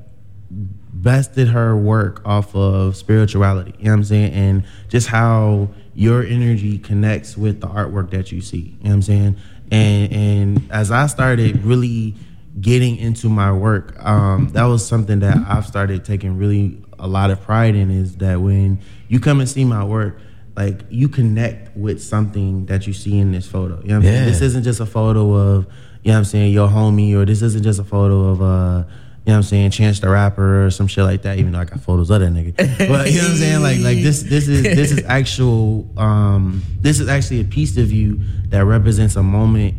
[1.03, 3.75] bested her work off of spirituality.
[3.79, 4.33] You know what I'm saying?
[4.33, 8.77] And just how your energy connects with the artwork that you see.
[8.81, 9.37] You know what I'm saying?
[9.71, 12.15] And and as I started really
[12.61, 17.31] getting into my work, um, that was something that I've started taking really a lot
[17.31, 20.19] of pride in is that when you come and see my work,
[20.57, 23.81] like you connect with something that you see in this photo.
[23.81, 24.15] You know what I'm saying?
[24.15, 24.25] Yeah.
[24.27, 25.67] This isn't just a photo of,
[26.03, 28.85] you know what I'm saying, your homie, or this isn't just a photo of uh
[29.25, 31.61] you know what I'm saying, Chance the Rapper or some shit like that, even though
[31.61, 32.57] I got photos of that nigga.
[32.57, 33.63] But you know what I'm saying?
[33.63, 37.93] Like like this this is this is actual um this is actually a piece of
[37.93, 39.75] you that represents a moment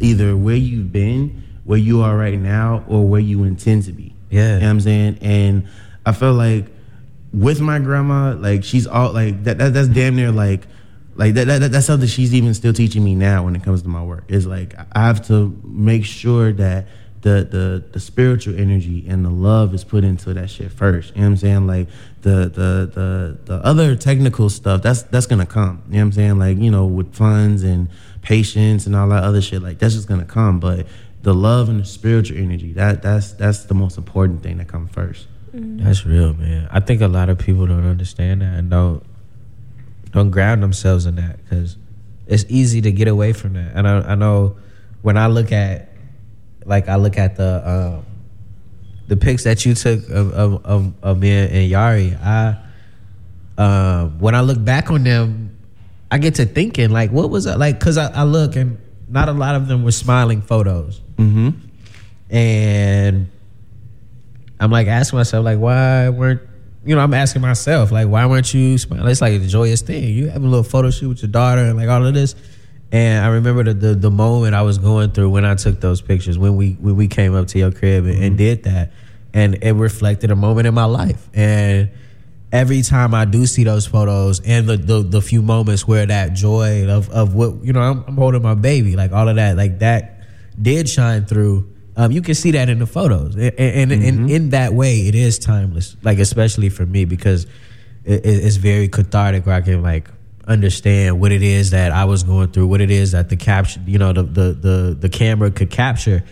[0.00, 4.14] either where you've been, where you are right now, or where you intend to be.
[4.30, 4.54] Yeah.
[4.54, 5.18] You know what I'm saying?
[5.20, 5.68] And
[6.06, 6.66] I feel like
[7.32, 10.66] with my grandma, like she's all like that, that that's damn near like
[11.14, 13.88] like that, that that's something she's even still teaching me now when it comes to
[13.88, 14.24] my work.
[14.28, 16.86] Is like I have to make sure that
[17.22, 21.14] the the the spiritual energy and the love is put into that shit first.
[21.14, 21.66] You know what I'm saying?
[21.66, 21.88] Like
[22.22, 25.82] the the the the other technical stuff that's that's gonna come.
[25.88, 26.38] You know what I'm saying?
[26.38, 27.88] Like, you know, with funds and
[28.22, 30.60] patience and all that other shit, like that's just gonna come.
[30.60, 30.86] But
[31.22, 34.90] the love and the spiritual energy, that that's that's the most important thing that comes
[34.92, 35.26] first.
[35.54, 35.84] Mm-hmm.
[35.84, 36.68] That's real, man.
[36.70, 39.02] I think a lot of people don't understand that and don't
[40.12, 41.76] don't ground themselves in that because
[42.26, 43.72] it's easy to get away from that.
[43.74, 44.56] And I, I know
[45.02, 45.87] when I look at,
[46.68, 48.04] like, I look at the um,
[49.08, 52.16] the pics that you took of of, of, of me and Yari.
[52.22, 52.56] I
[53.56, 55.56] um, when I look back on them,
[56.10, 57.78] I get to thinking like, what was it like?
[57.78, 58.78] Because I, I look and
[59.08, 61.50] not a lot of them were smiling photos Mm-hmm.
[62.30, 63.28] and
[64.60, 66.42] I'm like asking myself, like, why weren't
[66.84, 67.00] you know?
[67.00, 69.08] I'm asking myself, like, why weren't you smiling?
[69.08, 70.04] It's like a joyous thing.
[70.04, 72.34] You have a little photo shoot with your daughter and like all of this.
[72.90, 76.00] And I remember the, the the moment I was going through when I took those
[76.00, 78.92] pictures when we when we came up to your crib and, and did that,
[79.34, 81.28] and it reflected a moment in my life.
[81.34, 81.90] And
[82.50, 86.32] every time I do see those photos and the the, the few moments where that
[86.32, 89.56] joy of of what you know, I'm, I'm holding my baby, like all of that,
[89.58, 90.20] like that
[90.60, 91.70] did shine through.
[91.94, 95.14] Um, you can see that in the photos, and, and, and in that way, it
[95.16, 95.96] is timeless.
[96.02, 97.44] Like especially for me because
[98.04, 100.08] it, it- it's very cathartic, where I can like
[100.48, 103.80] understand what it is that I was going through, what it is that the capture,
[103.86, 106.24] you know, the the the, the camera could capture,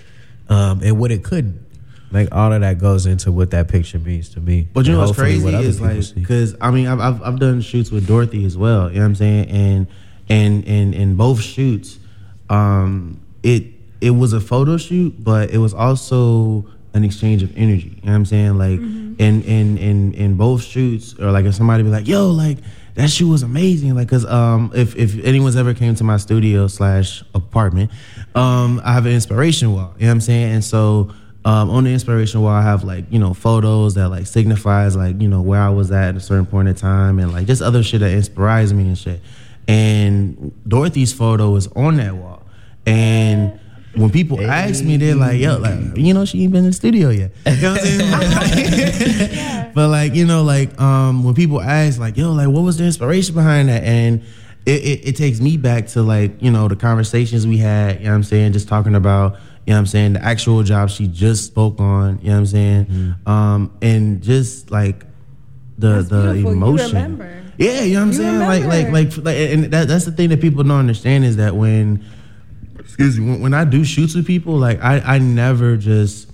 [0.48, 1.64] um, and what it couldn't.
[2.10, 4.68] Like all of that goes into what that picture means to me.
[4.72, 6.86] But you and know what's hopefully crazy what other is people like because I mean
[6.86, 8.88] I've, I've I've done shoots with Dorothy as well.
[8.88, 9.48] You know what I'm saying?
[9.50, 9.86] And
[10.28, 11.98] and and in both shoots,
[12.48, 13.64] um, it
[14.00, 17.88] it was a photo shoot, but it was also an exchange of energy.
[17.88, 18.56] You know what I'm saying?
[18.56, 22.58] Like in in in in both shoots, or like if somebody be like, "Yo, like."
[22.96, 26.66] That shoot was amazing, like, cause um, if if anyone's ever came to my studio
[26.66, 27.90] slash apartment,
[28.34, 29.94] um, I have an inspiration wall.
[29.98, 30.54] You know what I'm saying?
[30.54, 31.10] And so
[31.44, 35.20] um, on the inspiration wall, I have like you know photos that like signifies like
[35.20, 37.60] you know where I was at at a certain point in time, and like just
[37.60, 39.20] other shit that inspires me and shit.
[39.68, 42.42] And Dorothy's photo is on that wall,
[42.86, 43.60] and
[43.96, 46.72] when people ask me, they're like, "Yo, like you know, she ain't been in the
[46.72, 49.70] studio yet." You know what I'm saying?
[49.74, 52.84] but like you know, like um, when people ask, like, "Yo, like what was the
[52.84, 54.22] inspiration behind that?" and
[54.66, 57.98] it, it, it takes me back to like you know the conversations we had.
[57.98, 58.52] You know what I'm saying?
[58.52, 59.34] Just talking about
[59.66, 62.18] you know what I'm saying the actual job she just spoke on.
[62.20, 62.86] You know what I'm saying?
[62.86, 63.28] Mm-hmm.
[63.28, 65.04] Um, and just like
[65.78, 66.86] the That's the emotion.
[66.88, 67.44] remember.
[67.58, 68.38] Yeah, you know what I'm You saying?
[68.40, 71.56] Like like like like, and that, that's the thing that people don't understand is that
[71.56, 72.04] when
[72.86, 76.30] excuse me when, when I do shoots with people, like I I never just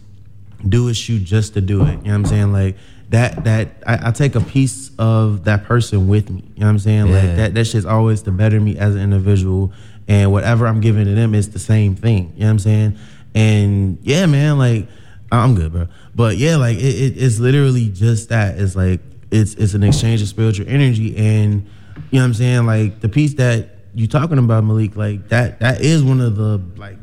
[0.68, 1.86] do a shoot just to do it.
[1.86, 2.52] You know what I'm saying?
[2.52, 2.76] Like
[3.08, 6.42] that that I, I take a piece of that person with me.
[6.54, 7.06] You know what I'm saying?
[7.06, 7.12] Yeah.
[7.14, 9.72] Like that that shit's always to better me as an individual.
[10.08, 12.32] And whatever I'm giving to them is the same thing.
[12.34, 12.98] You know what I'm saying?
[13.34, 14.88] And yeah, man, like
[15.30, 15.88] I'm good, bro.
[16.14, 18.58] But yeah, like it, it, it's literally just that.
[18.58, 21.66] It's like it's it's an exchange of spiritual energy and
[22.10, 22.66] you know what I'm saying?
[22.66, 26.60] Like the piece that you talking about, Malik, like that that is one of the
[26.76, 26.96] like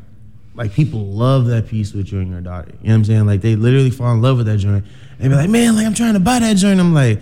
[0.54, 2.72] like people love that piece with you and your daughter.
[2.82, 3.26] You know what I'm saying?
[3.26, 4.84] Like they literally fall in love with that joint.
[5.18, 6.80] They be like, man, like I'm trying to buy that joint.
[6.80, 7.20] I'm like,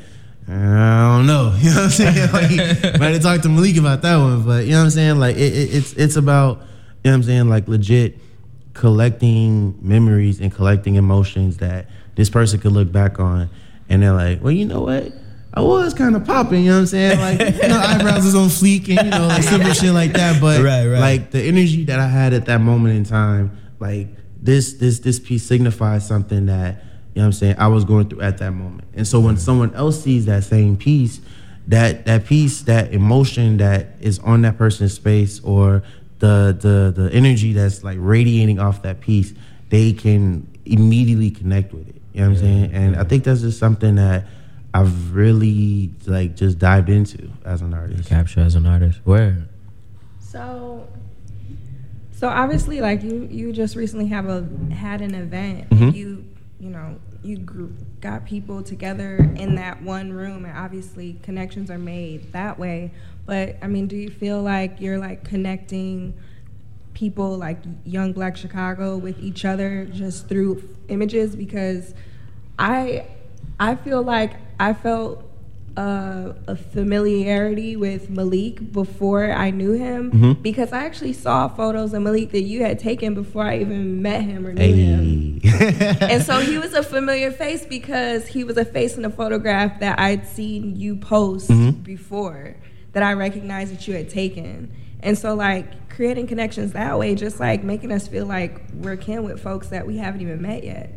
[0.49, 1.55] I don't know.
[1.61, 2.33] You know what I'm saying?
[2.99, 4.45] Like, to talk to Malik about that one.
[4.45, 5.19] But you know what I'm saying?
[5.19, 6.59] Like it, it, it's it's about
[7.05, 7.49] you know what I'm saying?
[7.49, 8.19] Like legit
[8.73, 13.51] collecting memories and collecting emotions that this person could look back on,
[13.89, 15.13] and they're like, well, you know what?
[15.59, 17.19] I was kind of popping, you know what I'm saying?
[17.19, 20.41] Like, you know, eyebrows is on fleek and, you know, like simple shit like that.
[20.41, 21.01] But Right, right.
[21.01, 24.07] like the energy that I had at that moment in time, like
[24.41, 26.77] this this this piece signifies something that,
[27.15, 28.85] you know what I'm saying, I was going through at that moment.
[28.95, 31.21] And so when someone else sees that same piece,
[31.67, 35.83] that that piece, that emotion that is on that person's space or
[36.21, 39.35] the the the energy that's like radiating off that piece,
[39.71, 42.01] they can immediately connect with it.
[42.13, 42.73] You know what I'm saying?
[42.73, 44.25] And I think that's just something that
[44.75, 48.09] I've really like just dived into as an artist.
[48.09, 49.01] Capture as an artist.
[49.05, 49.49] Where?
[50.21, 50.87] So,
[52.13, 55.71] so obviously, like you, you just recently have a had an event.
[55.71, 55.81] Mhm.
[55.81, 56.25] And you,
[56.61, 61.79] you know, you group, got people together in that one room, and obviously connections are
[61.79, 62.93] made that way.
[63.27, 66.15] But I mean, do you feel like you're like connecting
[66.95, 71.35] people like young Black Chicago with each other just through images?
[71.37, 71.95] Because
[72.59, 73.07] I,
[73.61, 75.25] I feel like I felt
[75.77, 80.43] uh, a familiarity with Malik before I knew him Mhm.
[80.43, 84.23] because I actually saw photos of Malik that you had taken before I even met
[84.23, 85.41] him or knew him.
[86.01, 89.79] And so he was a familiar face because he was a face in a photograph
[89.79, 91.85] that I'd seen you post Mhm.
[91.85, 92.57] before
[92.93, 94.71] that I recognized that you had taken.
[95.01, 99.23] And so like creating connections that way, just like making us feel like we're kin
[99.23, 100.93] with folks that we haven't even met yet.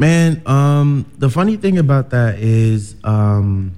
[0.00, 3.76] Man, um, the funny thing about that is, um,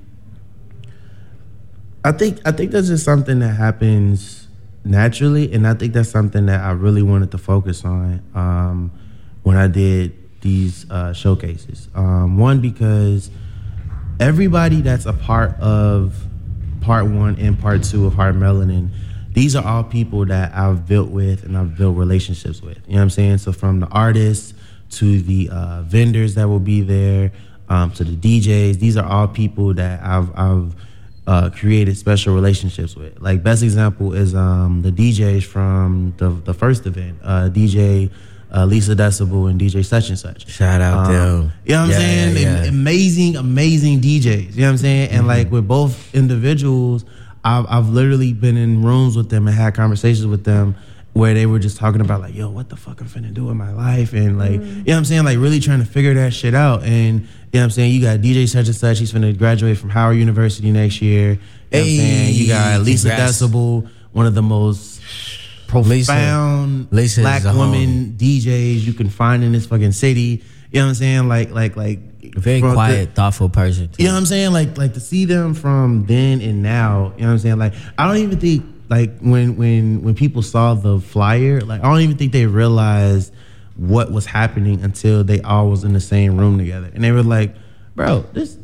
[2.05, 4.47] I think I think that's just something that happens
[4.85, 8.93] naturally, and I think that's something that I really wanted to focus on um,
[9.45, 11.89] when I did these uh, showcases.
[11.95, 13.31] Um, one because
[14.19, 16.23] everybody that's a part of
[16.83, 18.91] part one and part two of Heart Melanin,
[19.33, 22.77] these are all people that I've built with and I've built relationships with.
[22.87, 23.39] You know what I'm saying?
[23.39, 24.53] So from the artists
[24.91, 27.33] to the uh, vendors that will be there,
[27.69, 30.75] um, to the DJs, these are all people that I've I've
[31.27, 33.21] uh, created special relationships with.
[33.21, 38.11] Like best example is um, the DJs from the the first event, uh, DJ.
[38.53, 40.49] Uh, Lisa Decibel and DJ such and such.
[40.51, 41.53] Shout out Um, them.
[41.65, 42.37] You know what Yeah, I'm saying?
[42.37, 42.69] yeah, yeah.
[42.69, 44.57] Amazing, amazing DJs.
[44.57, 45.11] You know what I'm saying?
[45.11, 47.05] And like with both individuals,
[47.45, 50.75] I've, I've literally been in rooms with them and had conversations with them
[51.13, 53.57] where they were just talking about like, yo, what the fuck I'm finna do with
[53.57, 54.13] my life?
[54.13, 54.61] And like, mm.
[54.61, 55.25] you know what I'm saying?
[55.25, 56.83] Like really trying to figure that shit out.
[56.85, 57.93] And you know what I'm saying?
[57.93, 59.01] You got DJ such and such.
[59.01, 61.33] He's finna graduate from Howard University next year.
[61.33, 62.35] You know what I'm saying?
[62.35, 63.43] You got Lisa congrats.
[63.43, 65.01] Decibel, one of the most
[65.67, 70.43] profound Lisa is black woman DJs you can find in this fucking city.
[70.71, 71.29] You know what I'm saying?
[71.29, 71.99] Like, like, like,
[72.35, 73.89] Very from the- quiet, thoughtful person.
[73.89, 74.03] too.
[74.03, 74.53] you know what I'm saying?
[74.53, 77.13] Like, like to see them from then and now.
[77.17, 77.59] You know what I'm saying?
[77.59, 81.85] Like, I don't even think like when when when people saw the flyer, like I
[81.85, 83.33] don't even think they realized
[83.77, 87.23] what was happening until they all was in the same room together, and they were
[87.23, 87.55] like,
[87.95, 88.59] "Bro, this."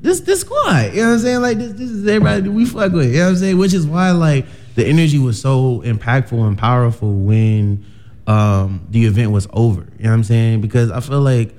[0.00, 1.42] This this squad, you know what I'm saying?
[1.42, 3.58] Like this this is everybody we fuck with, you know what I'm saying?
[3.58, 7.84] Which is why like the energy was so impactful and powerful when
[8.28, 9.80] um the event was over.
[9.98, 10.60] You know what I'm saying?
[10.60, 11.52] Because I feel like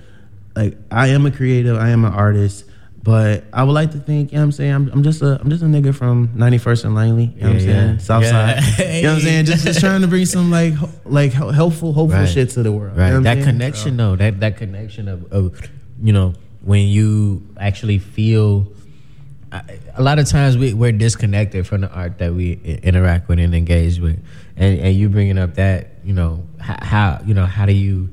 [0.55, 2.63] like I am a creative, I am an artist,
[3.01, 5.39] but I would like to think, you know what I'm saying, I'm, I'm just a
[5.39, 7.89] I'm just a nigga from 91st and Langley, you know what I'm Yeah, saying?
[7.93, 7.97] yeah.
[7.97, 8.59] South Yeah.
[8.59, 8.95] side.
[8.95, 9.45] You know what I'm saying?
[9.45, 10.73] Just just trying to bring some like
[11.05, 12.27] like helpful hopeful Right.
[12.27, 12.97] shit to the world.
[12.97, 13.45] you know that saying?
[13.45, 15.59] connection though, that that connection of, of
[16.01, 18.67] you know, when you actually feel
[19.51, 23.39] I- a lot of times we, we're disconnected from the art that we interact with
[23.39, 24.19] and engage with,
[24.57, 28.09] and and you bringing up that you know how, how you know how do you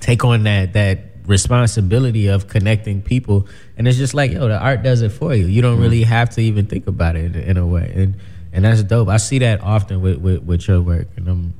[0.00, 4.82] take on that that responsibility of connecting people, and it's just like yo, the art
[4.82, 5.46] does it for you.
[5.46, 8.16] You don't really have to even think about it in, in a way, and
[8.52, 9.08] and that's dope.
[9.08, 11.54] I see that often with with, with your work, and I'm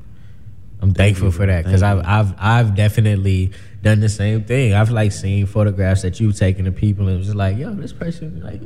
[0.82, 4.74] I'm thankful you, for that because I've I've I've definitely done the same thing.
[4.74, 7.92] I've like seen photographs that you've taken of people, and it was like, yo, this
[7.92, 8.60] person like.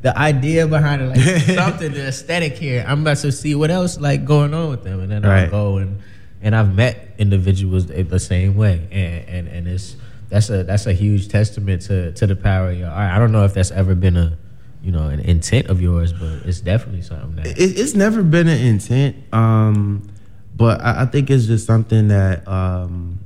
[0.00, 2.84] The idea behind it, like something, the aesthetic here.
[2.86, 5.78] I'm about to see what else like going on with them, and then I'll go
[5.78, 6.00] and
[6.40, 9.96] and I've met individuals the same way, and and, and it's
[10.28, 13.12] that's a that's a huge testament to to the power of your art.
[13.12, 14.36] I don't know if that's ever been a
[14.82, 18.48] you know an intent of yours, but it's definitely something that it, it's never been
[18.48, 20.08] an intent um
[20.56, 23.20] but I, I think it's just something that um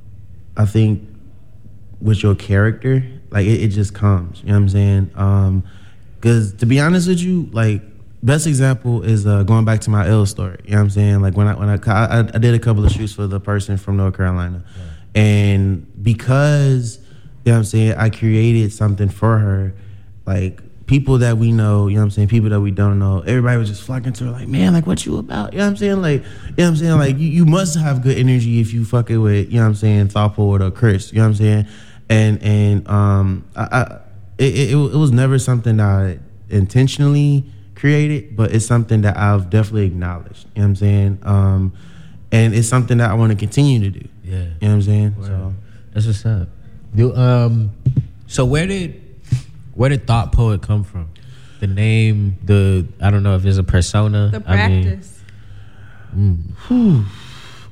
[0.55, 1.01] i think
[1.99, 5.11] with your character like it, it just comes you know what i'm saying?
[5.15, 5.63] Um
[6.15, 7.81] because to be honest with you like
[8.21, 11.21] best example is uh going back to my ill story you know what i'm saying?
[11.21, 13.77] Like when i when i i, I did a couple of shoots for the person
[13.77, 14.63] from north carolina.
[15.15, 16.99] And because
[17.43, 19.73] you know what i'm saying i created something for her
[20.25, 23.21] like people that we know, you know what I'm saying, people that we don't know,
[23.21, 25.53] everybody was just flocking to her like, man, like what you about?
[25.53, 26.01] You know what I'm saying?
[26.01, 26.97] Like, you know what I'm saying?
[26.97, 29.75] Like you, you must have good energy if you fucking with, you know what I'm
[29.75, 31.67] saying, thoughtful or Chris, you know what I'm saying?
[32.09, 33.99] And and um I, I
[34.37, 39.49] it, it, it was never something that I intentionally created, but it's something that I've
[39.49, 40.45] definitely acknowledged.
[40.55, 41.19] You know what I'm saying?
[41.23, 41.73] Um
[42.31, 44.07] and it's something that I want to continue to do.
[44.23, 44.37] yeah.
[44.37, 45.15] You know what I'm saying?
[45.21, 45.53] So
[45.93, 46.47] That's what's up.
[46.95, 47.71] Do um
[48.27, 49.01] so where did
[49.73, 51.09] where did Thought Poet come from?
[51.59, 54.29] The name, the I don't know if it's a persona.
[54.31, 55.19] The I mean, practice.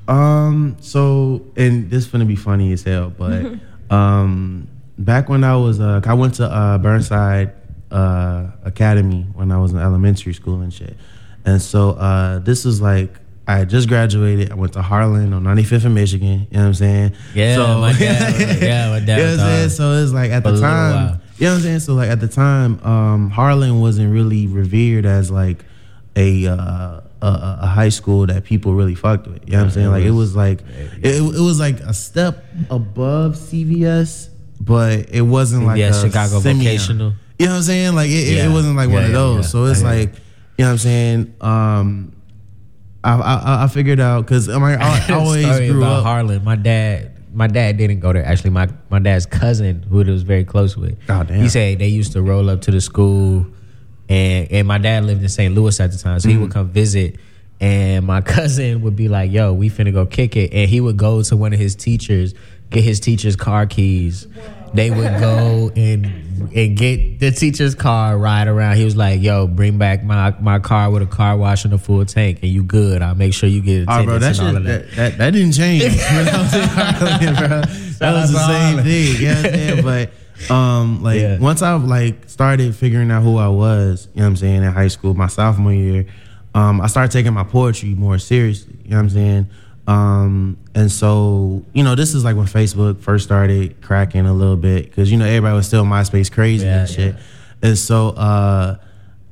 [0.08, 0.78] Um.
[0.82, 3.54] So, and this is gonna be funny as hell, but
[3.90, 7.54] um, back when I was uh, I went to uh, Burnside
[7.92, 10.96] uh Academy when I was in elementary school and shit,
[11.46, 13.16] and so uh, this was like.
[13.52, 14.52] I had just graduated.
[14.52, 16.48] I went to Harlan on 95th in Michigan.
[16.50, 17.14] You know what I'm saying?
[17.36, 19.70] Yeah, so, my dad was- yeah, my dad You know what I'm saying?
[19.70, 21.80] So it's like at the time, you know what I'm saying?
[21.82, 25.66] So like at the time, um, Harlan wasn't really revered as like
[26.16, 26.56] a, uh,
[27.22, 27.28] a
[27.62, 29.46] a high school that people really fucked with.
[29.46, 29.90] You know what I'm saying?
[29.92, 30.62] Like it was like
[31.04, 36.66] it, it was like a step above CVS, but it wasn't like a Chicago Simeon.
[36.66, 37.14] Vocational.
[37.38, 37.96] You know what I'm saying?
[37.96, 38.50] Like it, it- Yeah.
[38.50, 39.52] it wasn't like one Yeah, of those.
[39.52, 40.10] So it's like
[40.58, 41.34] you know what I'm saying.
[41.42, 42.14] Um,
[43.04, 46.04] I I, I figured out because I, mean, I, I always Story grew about up.
[46.04, 46.44] Harlan.
[46.44, 48.24] My dad, my dad didn't go there.
[48.26, 51.42] Actually, my my dad's cousin, who he was very close with, Oh, damn.
[51.42, 53.46] he said they used to roll up to the school,
[54.10, 55.54] and and my dad lived in St.
[55.56, 56.44] Louis at the time, so he Mm-hmm.
[56.44, 57.18] would come visit.
[57.60, 60.98] And my cousin would be like, "Yo, we finna go kick it," and he would
[60.98, 62.34] go to one of his teachers,
[62.72, 64.28] get his teacher's car keys.
[64.74, 66.06] They would go and
[66.56, 68.78] and get the teacher's car, ride around.
[68.78, 71.78] He was like, "Yo, bring back my my car with a car wash and a
[71.78, 73.02] full tank, and you good.
[73.02, 75.18] I'll make sure you get Oh, bro, that and all shit, of that." that, that,
[75.18, 77.62] that didn't change when I was in Harlan, bro.
[78.00, 79.22] That was the same thing.
[79.22, 80.10] You know what I'm saying?
[80.48, 81.38] But um, like Yeah.
[81.40, 84.72] once I like started figuring out who I was, you know what I'm saying, in
[84.72, 86.06] high school, my sophomore year,
[86.56, 88.76] um, I started taking my poetry more seriously.
[88.86, 89.48] You know what I'm saying?
[89.88, 94.56] Um, and so, you know, this is like when Facebook first started cracking a little
[94.56, 97.16] bit because you know everybody was still MySpace crazy Yeah, and shit.
[97.62, 98.78] And so uh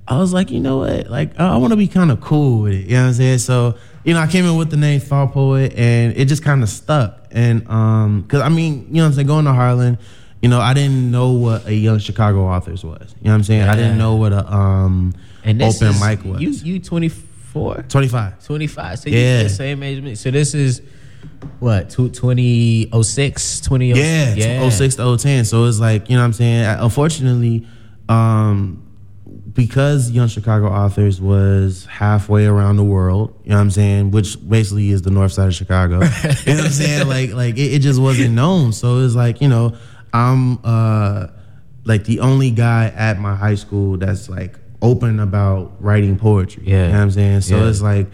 [0.07, 1.07] I was like, you know what?
[1.07, 2.87] Like, I, I want to be kind of cool with it.
[2.87, 3.37] You know what I'm saying?
[3.37, 6.63] So, you know, I came in with the name Thought Poet, and it just kind
[6.63, 7.27] of stuck.
[7.29, 9.27] And um, cause I mean, you know what I'm saying?
[9.27, 9.99] Going to Harlan,
[10.41, 13.13] you know, I didn't know what a young Chicago authors was.
[13.19, 13.61] You know what I'm saying?
[13.63, 15.13] I didn't know what a um
[15.45, 16.41] open is, mic was.
[16.41, 17.28] You you 24?
[17.53, 18.43] 25.
[18.45, 18.99] 25.
[18.99, 19.37] So Yeah.
[19.39, 20.15] you the same age as me.
[20.15, 20.81] So this is
[21.59, 24.69] what, two- 2006, 20 Yeah, yeah.
[24.69, 25.45] 06 to 010.
[25.45, 26.65] So it's like, you know what I'm saying?
[26.79, 27.65] Unfortunately,
[28.07, 28.83] um,
[29.53, 34.37] because Young Chicago Authors was halfway around the world, you know what I'm saying, which
[34.47, 35.95] basically is the north side of Chicago.
[36.01, 37.07] you know what I'm saying?
[37.07, 38.73] Like like it, it just wasn't known.
[38.73, 39.73] So it's like, you know,
[40.13, 41.27] I'm uh
[41.83, 46.63] like the only guy at my high school that's like open about writing poetry.
[46.65, 46.85] Yeah.
[46.85, 47.41] You know what I'm saying?
[47.41, 47.69] So Yeah.
[47.69, 48.07] it's like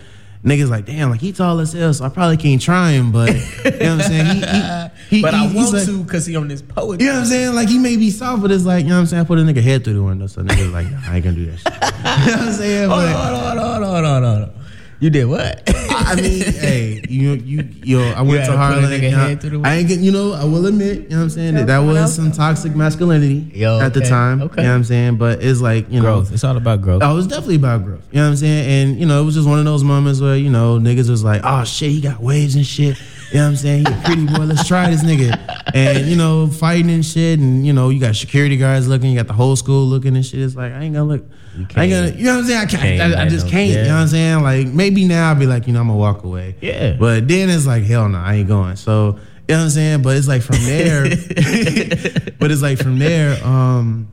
[0.43, 3.29] niggas like, damn, like he tall as hell, so I probably can't try him, but
[3.33, 4.25] you know what I'm saying?
[4.35, 7.05] He, he, he, But he- I he's want like- to because he on this poetry.
[7.05, 7.55] you know what I'm saying?
[7.55, 9.21] Like he may be soft, but it's like, you know what I'm saying?
[9.21, 11.35] I put a nigga head through the window, so niggas like, nah, I ain't gonna
[11.35, 11.73] do that shit.
[12.25, 12.89] you know what I'm saying?
[12.89, 14.65] Hold on, But, hold on, hold on, hold on, hold on.
[14.99, 15.69] You did what?
[15.95, 19.49] I mean, hey, you you yo, I went had to nigga you know, head the
[19.49, 19.69] window?
[19.69, 21.79] I ain't get, you know, I will admit, you know what I'm saying, that that
[21.79, 24.41] was some toxic masculinity Yo, at the time.
[24.41, 24.61] okay.
[24.61, 25.17] You know what I'm saying?
[25.17, 26.33] But it's like, you know, growth.
[26.33, 27.01] It's all about growth.
[27.03, 28.01] Oh, it was definitely about growth.
[28.11, 28.89] You know what I'm saying?
[28.89, 31.23] And, you know, it was just one of those moments where, you know, niggas was
[31.23, 32.97] like, oh shit, he got waves and shit.
[33.31, 33.85] You know what I'm saying?
[33.85, 34.43] He a pretty boy.
[34.45, 35.37] Let's try this nigga.
[35.73, 37.39] And, you know, fighting and shit.
[37.39, 40.25] And, you know, you got security guards looking, you got the whole school looking and
[40.25, 40.39] shit.
[40.39, 41.25] It's like, I ain't gonna look.
[41.55, 42.59] I ain't can't- gonna, you know what I'm saying?
[42.59, 43.15] I can't.
[43.15, 43.69] I, I just can't.
[43.69, 44.43] You know what I'm saying?
[44.43, 46.55] Like, maybe now I'll be like, you know, I'm gonna walk away.
[46.61, 46.95] Yeah.
[46.99, 48.75] But then it's like, hell no, I ain't going.
[48.75, 50.01] So you know what I'm saying?
[50.01, 51.03] But it's like from there,
[52.39, 54.07] but it's like from there, um,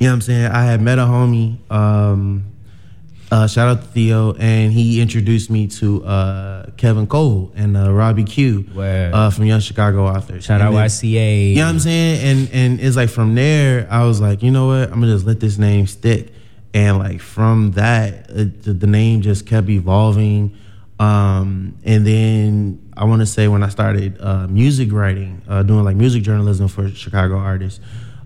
[0.00, 0.46] you know what I'm saying?
[0.46, 2.44] I had met a homie, um,
[3.30, 7.92] uh, shout out to Theo, and he introduced me to uh, Kevin Coval and uh,
[7.92, 10.44] Robbie Q uh, from Young Chicago Authors.
[10.44, 11.48] Shout And out then- YCA.
[11.50, 12.20] you know what I'm saying?
[12.38, 14.84] And and it's like from there, I was like, you know what?
[14.92, 16.32] I'm gonna just let this name stick.
[16.74, 20.58] And like from that, it, the, the name just kept evolving.
[20.98, 25.84] Um, and then I want to say when I started uh, music writing, uh, doing
[25.84, 27.80] like music journalism for Chicago artists,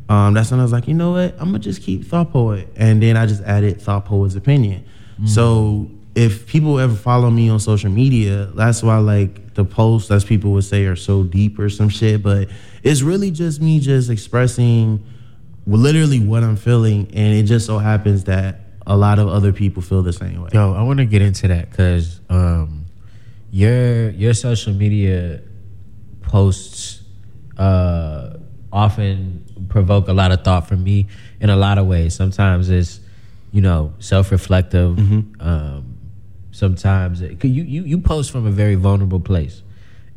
[0.09, 1.34] um, that's when I was like, you know what?
[1.38, 4.84] I'm gonna just keep Thought Poet, and then I just added Thought Poet's opinion.
[5.26, 10.24] So if people ever follow me on social media, that's why like the posts, as
[10.24, 12.22] people would say, are so deep or some shit.
[12.22, 12.49] But
[12.82, 15.05] it's really just me just expressing
[15.76, 19.82] literally what I'm feeling, and it just so happens that a lot of other people
[19.82, 20.48] feel the same way.
[20.54, 22.86] Yo, I want to get into that because um,
[23.50, 25.42] your your social media
[26.22, 27.02] posts
[27.58, 28.36] uh,
[28.72, 31.06] often provoke a lot of thought from me
[31.40, 32.14] in a lot of ways.
[32.14, 33.00] Sometimes it's
[33.52, 34.98] you know self reflective.
[35.40, 35.94] Um,
[36.50, 39.62] sometimes it, 'cause you, you you post from a very vulnerable place,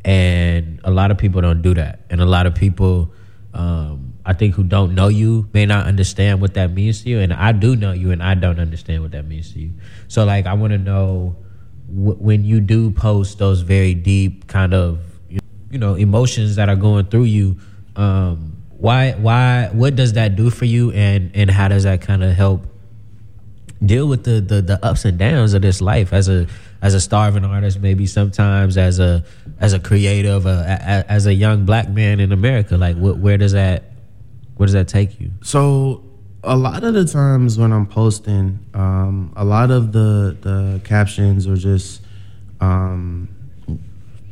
[0.06, 3.12] and a lot of people don't do that, and a lot of people.
[3.54, 7.20] Um, I think who don't know you may not understand what that means to you,
[7.20, 9.72] and I do know you, and I don't understand what that means to you.
[10.08, 11.36] So, like, I want to know
[11.88, 15.00] w- when you do post those very deep kind of
[15.30, 17.58] you know emotions that are going through you.
[17.96, 22.24] Um, why, why, what does that do for you, and and how does that kind
[22.24, 22.66] of help
[23.84, 26.46] deal with the, the the ups and downs of this life as a
[26.82, 29.24] as a starving artist maybe sometimes as a
[29.60, 33.20] as a creative uh, a, a, as a young black man in america like wh-
[33.20, 33.91] where does that
[34.62, 36.04] where does that take you So
[36.44, 41.48] a lot of the times when I'm posting, um, a lot of the the captions
[41.48, 42.02] or just
[42.60, 43.28] um,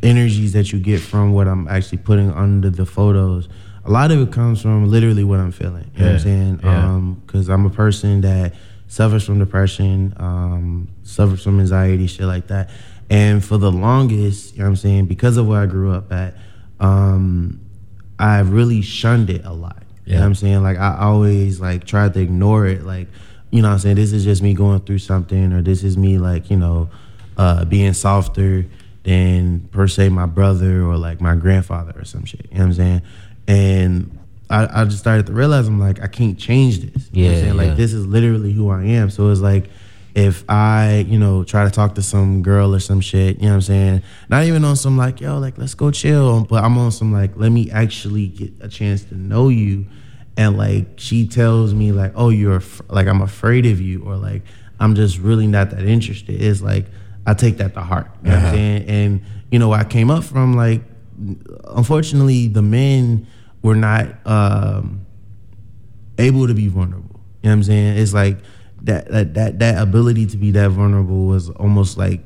[0.03, 3.49] energies that you get from what I'm actually putting under the photos.
[3.85, 5.89] A lot of it comes from literally what I'm feeling.
[5.95, 6.59] You know what I'm Yeah, saying?
[6.63, 7.01] yeah.
[7.25, 8.53] Because I'm a person that
[8.87, 12.69] suffers from depression, um, suffers from anxiety, shit like that.
[13.09, 16.11] And for the longest, you know what I'm saying, because of where I grew up
[16.13, 16.35] at,
[16.79, 17.59] um,
[18.19, 19.81] I really shunned it a lot.
[20.09, 20.63] You know what I'm saying?
[20.63, 22.83] Like I always like tried to ignore it.
[22.83, 23.07] Like,
[23.51, 23.95] you know what I'm saying?
[23.95, 26.89] This is just me going through something or this is me like, you know,
[27.37, 28.65] uh, being softer
[29.03, 32.47] than per se my brother or like my grandfather or some shit.
[32.51, 33.01] You know what I'm saying?
[33.47, 37.09] And I, I just started to realize I'm like, I can't change this.
[37.13, 37.57] You know what I'm Yeah, saying?
[37.57, 37.73] Like yeah.
[37.75, 39.09] this is literally who I am.
[39.09, 39.69] So it's like
[40.15, 43.49] if I, you know, try to talk to some girl or some shit, you know
[43.49, 44.01] what I'm saying?
[44.27, 47.37] Not even on some like, yo, like let's go chill, but I'm on some like,
[47.37, 49.85] let me actually get a chance to know you.
[50.39, 54.15] And like she tells me like, oh, you're af- like I'm afraid of you, or
[54.15, 54.43] like
[54.79, 56.41] I'm just really not that interested.
[56.41, 56.85] It's like
[57.25, 58.07] I take that to heart.
[58.23, 58.83] You know what I'm saying?
[58.87, 59.21] And
[59.51, 60.81] you know, I came up from like,
[61.67, 63.27] unfortunately, the men
[63.61, 64.07] were not.
[64.25, 65.05] um
[66.17, 67.19] able to be vulnerable.
[67.41, 67.97] You know what I'm saying?
[67.97, 68.39] It's like
[68.83, 72.21] that that that, that ability to be that vulnerable was almost like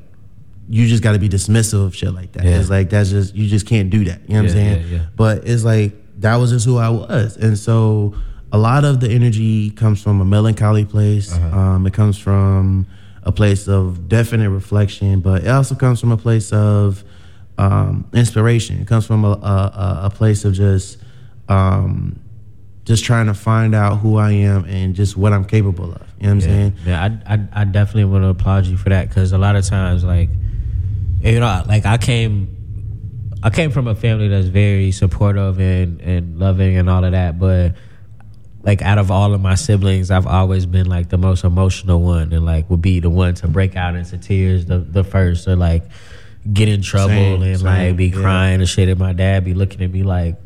[0.68, 2.44] you just got to be dismissive of shit like that.
[2.44, 2.58] Yeah.
[2.58, 4.20] It's like that's just you just can't do that.
[4.28, 4.80] You know what I'm saying?
[4.88, 5.06] yeah, yeah.
[5.14, 5.92] But it's like
[6.24, 8.14] that was just who I was, and so
[8.50, 11.32] a lot of the energy comes from a melancholy place.
[11.32, 11.58] Uh-huh.
[11.58, 12.86] Um, it comes from
[13.22, 17.04] a place of definite reflection, but it also comes from a place of
[17.58, 18.80] um, inspiration.
[18.80, 20.98] It comes from a, a, a- place of just
[21.48, 22.18] um,
[22.84, 26.02] just trying to find out who I am and just what I'm capable of.
[26.18, 26.74] You know what I'm saying?
[26.86, 29.64] Yeah, I, I, I definitely want to applaud you for that because a lot of
[29.66, 30.30] times, like,
[31.20, 32.63] you know, like I came,
[33.44, 37.38] I came from a family that's very supportive and, and loving and all of that,
[37.38, 37.74] but
[38.62, 42.32] like out of all of my siblings, I've always been like the most emotional one
[42.32, 45.56] and like would be the one to break out into tears the, the first or
[45.56, 45.84] like
[46.50, 48.16] get in trouble Same, and same, like be yeah.
[48.16, 48.88] crying and shit.
[48.88, 50.36] And my dad be looking at me like,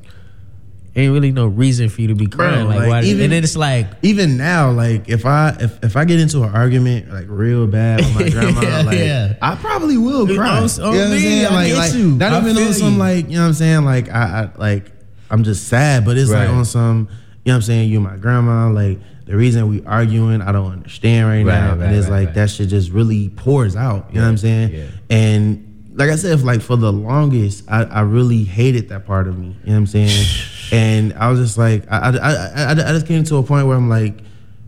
[0.99, 2.67] ain't really no reason for you to be crying.
[2.67, 3.03] like, like, why?
[3.03, 6.43] even- and then it's like, Even now, like if I if, if I get into
[6.43, 9.35] an argument like real bad with my grandma, Yeah, like yeah.
[9.41, 10.59] I probably will cry.
[10.61, 11.47] On- you know on what I'm saying?
[11.47, 12.11] I Like, get like you.
[12.17, 12.99] not I even on some you.
[12.99, 13.85] like you know what I'm saying?
[13.85, 14.23] Like I,
[14.55, 14.91] I like
[15.31, 16.47] I'm just sad, but it's Right.
[16.47, 17.09] like on some
[17.45, 17.89] you know what I'm saying?
[17.91, 21.75] You my grandma, like the reason we arguing, I don't understand right, Right, now.
[21.77, 24.07] right, and it's like that shit just really pours out.
[24.11, 24.75] You know what I'm saying?
[24.75, 24.87] yeah.
[25.11, 29.37] And like I said, like for the longest, I, I really hated that part of
[29.39, 29.49] me.
[29.49, 30.27] You know what I'm saying?
[30.73, 33.67] and I was just like, I, I, I, I, I just came to a point
[33.67, 34.15] where I'm like,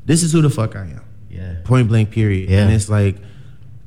[0.05, 1.03] this is who the fuck I am.
[1.31, 1.57] yeah.
[1.65, 2.51] Point blank, period.
[2.51, 2.63] Yeah.
[2.65, 3.17] And it's like,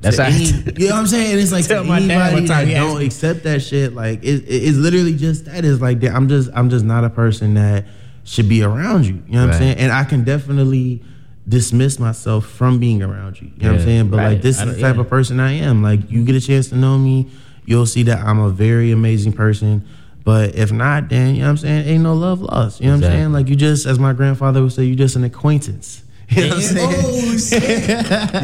[0.01, 0.45] That's how- any,
[0.77, 1.39] you know what I'm saying?
[1.39, 5.45] It's like Tell anybody that don't accept that shit, like it, it- it's literally just
[5.45, 5.65] that.
[5.65, 6.03] It's like.
[6.03, 7.85] I'm just I'm just not a person that
[8.23, 9.15] should be around you.
[9.27, 9.55] You know what Right.
[9.55, 9.77] I'm saying?
[9.79, 11.03] And I can definitely
[11.47, 13.51] dismiss myself from being around you.
[13.57, 14.09] You know what I'm saying?
[14.09, 14.27] But right.
[14.33, 15.01] like this is the type yeah.
[15.01, 15.83] of person I am.
[15.83, 17.29] Like you get a chance to know me,
[17.65, 19.85] you'll see that I'm a very amazing person.
[20.23, 22.79] But if not, then you know what I'm saying, ain't no love lost.
[22.79, 23.31] You know what I'm saying?
[23.33, 26.01] Like you just, as my grandfather would say, you just an acquaintance.
[26.29, 27.89] You know what I'm saying?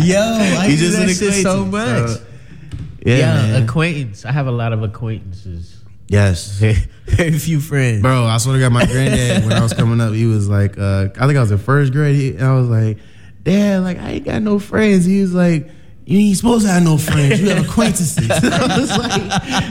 [0.04, 2.10] Yo, I You use just that an shit so much.
[2.10, 2.22] So,
[3.06, 3.64] yeah, yeah, man.
[3.64, 4.26] acquaintance.
[4.26, 5.78] I have a lot of acquaintances.
[6.08, 6.60] yes.
[7.06, 8.02] Very few friends.
[8.04, 10.78] Bro, I swear to God, my granddad, when I was coming up, he was like,
[10.78, 12.16] uh, I think I was in first grade.
[12.16, 13.00] He, and I was like,
[13.44, 15.06] Dad, like, I ain't got no friends.
[15.06, 15.70] He was like,
[16.10, 17.40] you ain't supposed to have no friends.
[17.40, 18.28] You have acquaintances.
[18.32, 19.22] I was like,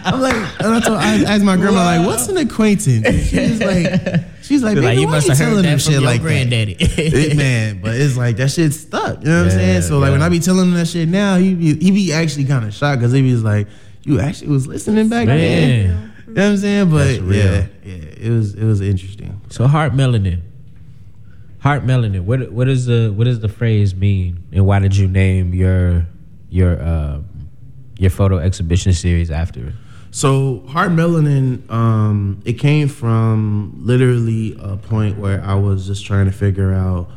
[0.07, 3.29] I'm like, and I, told, I asked my grandma, like, what's an acquaintance?
[3.29, 6.21] She's like, she's like, like you why must you have heard telling them shit like
[6.21, 6.75] granddaddy.
[6.79, 6.97] that?
[6.97, 9.19] It- man, but it's like, that shit stuck.
[9.19, 9.83] You know what I'm saying?
[9.83, 10.23] So, like, when.
[10.23, 13.01] I be telling him that shit now, he be, he be actually kind of shocked
[13.01, 13.67] because he was like,
[14.05, 15.89] you actually was listening back then.
[15.89, 16.13] Man.
[16.29, 16.91] You know what I'm saying?
[16.91, 19.41] But yeah, yeah, it was it was interesting.
[19.49, 20.43] So heart melanin.
[21.61, 22.21] Heart melanin.
[22.21, 26.07] What what is the what does the phrase mean, and why did you name your
[26.51, 27.27] your um,
[27.99, 29.73] your photo exhibition series after?
[30.11, 36.27] So heart melanin, um, it came from literally a point where I was just trying
[36.27, 37.11] to figure out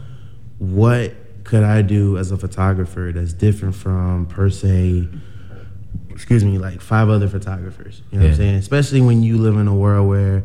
[0.57, 1.13] what
[1.43, 5.07] could I do as a photographer that's different from per se,
[6.09, 8.01] excuse me, like five other photographers.
[8.11, 8.55] You know what I'm saying?
[8.55, 10.43] Especially when you live in a world where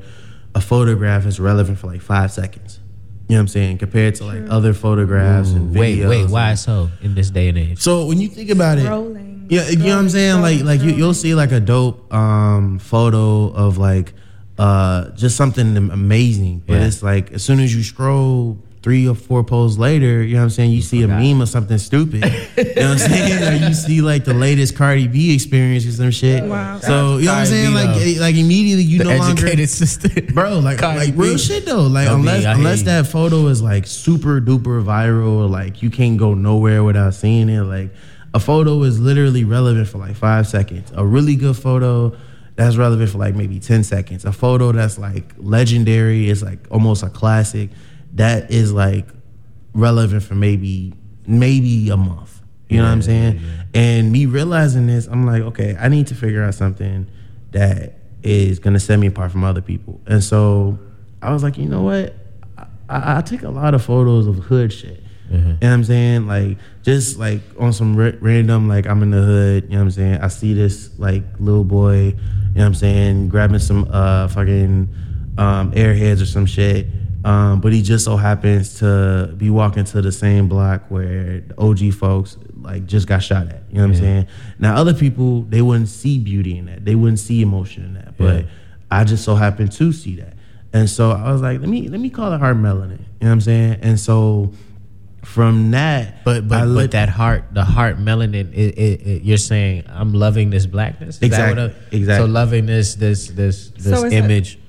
[0.54, 2.80] a photograph is relevant for like five seconds.
[3.28, 3.78] You know what I'm saying?
[3.78, 5.78] Compared to like other photographs and videos.
[5.80, 7.78] Wait, wait, why so in this day and age?
[7.80, 9.46] So when you think about it, Rolling.
[9.50, 10.42] yeah, you know what I'm saying?
[10.42, 14.14] Like, like you, you'll see like a dope um, photo of like
[14.58, 16.86] uh, just something amazing, but Yeah.
[16.86, 20.44] it's like as soon as you scroll three or four posts later, you know what
[20.44, 20.70] I'm saying?
[20.70, 21.18] You see forgot.
[21.18, 22.22] a meme or something stupid.
[22.22, 22.30] you
[22.76, 23.42] know what I'm saying?
[23.42, 26.44] Or you see like the latest Cardi B experience or some shit.
[26.44, 26.78] Wow.
[26.78, 27.74] So you know what I'm saying?
[27.74, 31.20] Like, eh, like immediately you no longer educated sister, bro like Cardi like B.
[31.20, 32.84] real shit though like Yo, B, unless I unless you.
[32.84, 37.62] that photo is like super duper viral like you can't go nowhere without seeing it
[37.62, 37.90] like
[38.34, 42.16] a photo is literally relevant for like five seconds a really good photo
[42.54, 47.02] that's relevant for like maybe 10 seconds a photo that's like legendary is like almost
[47.02, 47.70] a classic
[48.16, 49.06] that is like
[49.72, 50.92] relevant for maybe
[51.26, 55.42] maybe a month you know what i'm saying yeah, and me realizing this, I'm like,
[55.42, 57.06] okay, I need to figure out something
[57.50, 60.00] that is gonna set me apart from other people.
[60.06, 60.78] And so
[61.20, 62.14] I was like, you know what?
[62.88, 65.02] I, I, take a lot of photos of hood shit.
[65.30, 66.26] You know what I'm saying?
[66.26, 69.64] Like just like on some ra- random, like I'm in the hood.
[69.64, 70.20] You know what I'm saying?
[70.22, 71.96] I see this like little boy.
[71.96, 72.16] You know
[72.54, 73.28] what I'm saying?
[73.28, 74.88] Grabbing some uh fucking
[75.36, 76.86] um, airheads or some shit.
[77.26, 81.54] Um, but he just so happens to be walking to the same block where the
[81.58, 83.62] OG folks like just got shot at.
[83.68, 84.26] You know what I'm saying?
[84.60, 86.84] Now other people they wouldn't see beauty in that.
[86.84, 88.16] They wouldn't see emotion in that.
[88.16, 88.50] But Yeah.
[88.92, 90.34] I just so happened to see that.
[90.72, 92.90] And so I was like, let me let me call it heart melanin.
[92.90, 93.78] You know what I'm saying?
[93.82, 94.52] And so
[95.24, 99.36] from that, But I but, but that heart, the heart melanin, it, it, it, you're
[99.38, 101.16] saying I'm loving this blackness.
[101.16, 102.26] Is that Exactly, what I- exactly.
[102.28, 104.60] So loving this this this this So is image.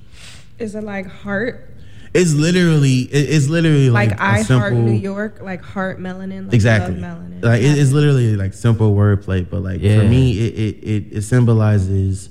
[0.58, 1.66] Is it like heart?
[2.14, 6.46] It's literally it's literally like, Like, a I simple, heart New York, like heart melanin,
[6.46, 6.96] like exactly.
[6.96, 7.42] love melanin.
[7.44, 9.98] like it, it's literally like simple wordplay but like Yeah.
[9.98, 12.30] for me it it, it, it symbolizes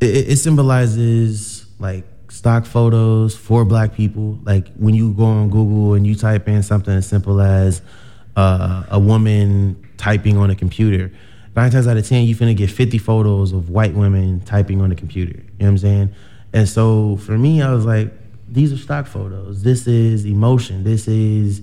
[0.00, 4.38] it, it it symbolizes like stock photos for black people.
[4.44, 7.82] Like when you go on google and you type in something as simple as
[8.36, 11.10] uh, a woman typing on a computer
[11.56, 14.92] nine times out of ten you finna get 50 photos of white women typing on
[14.92, 15.32] a computer.
[15.32, 16.14] You know what i'm saying?
[16.52, 18.12] And so for me i was like
[18.50, 19.62] these are stock photos.
[19.62, 20.84] This is emotion.
[20.84, 21.62] This is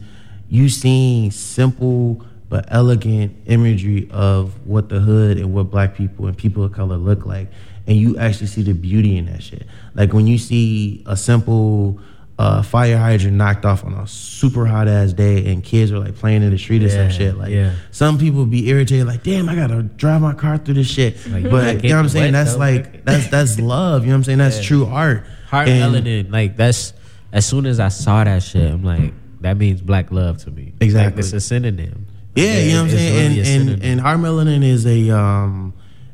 [0.49, 6.37] you seeing simple but elegant imagery of what the hood and what black people and
[6.37, 7.49] people of color look like.
[7.87, 9.65] And you actually see the beauty in that shit.
[9.95, 11.99] Like when you see a simple
[12.39, 16.15] uh, fire hydrant knocked off on a super hot ass day and kids are like
[16.15, 17.73] playing in the street or some shit like yeah.
[17.89, 21.15] some people be irritated like damn i gotta drive my car through this shit.
[21.31, 22.33] Like, but you know what i'm saying?
[22.33, 22.59] wet, that's though.
[22.59, 24.03] like that's that's love.
[24.03, 24.37] You know what i'm saying?
[24.37, 24.63] That's Yeah.
[24.67, 26.93] true art Heart And- melanin, like that's
[27.31, 30.73] as soon as I saw that shit, I'm like, that means black love to me.
[30.79, 31.11] Exactly.
[31.17, 32.07] like, it's a synonym.
[32.35, 33.37] Yeah, you know what I'm saying.
[33.37, 35.73] really and, and and Heart Melanin is a um,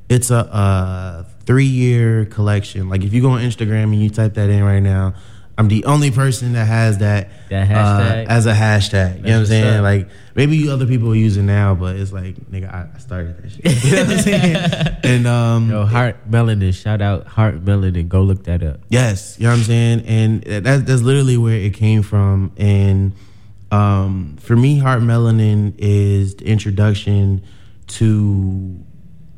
[0.09, 2.89] it's a uh three year collection.
[2.89, 5.15] Like if you go on Instagram and you type that in right now,
[5.57, 9.17] I'm the only person that has that That uh, as a hashtag.
[9.17, 9.77] You know what I'm saying?
[9.77, 9.83] up.
[9.83, 13.37] Like maybe you other people are using now, but it's like nigga, I, I started
[13.37, 13.83] that shit.
[13.83, 14.55] You know what I'm saying?
[15.03, 16.73] And um, Yo, heart melanin.
[16.73, 18.07] Shout out heart melanin.
[18.07, 18.79] Go look that up.
[18.89, 22.51] Yes, you know what I'm saying, and that, that's literally where it came from.
[22.57, 23.13] And
[23.71, 27.43] um, for me, Heart Melanin is the introduction
[27.87, 28.79] to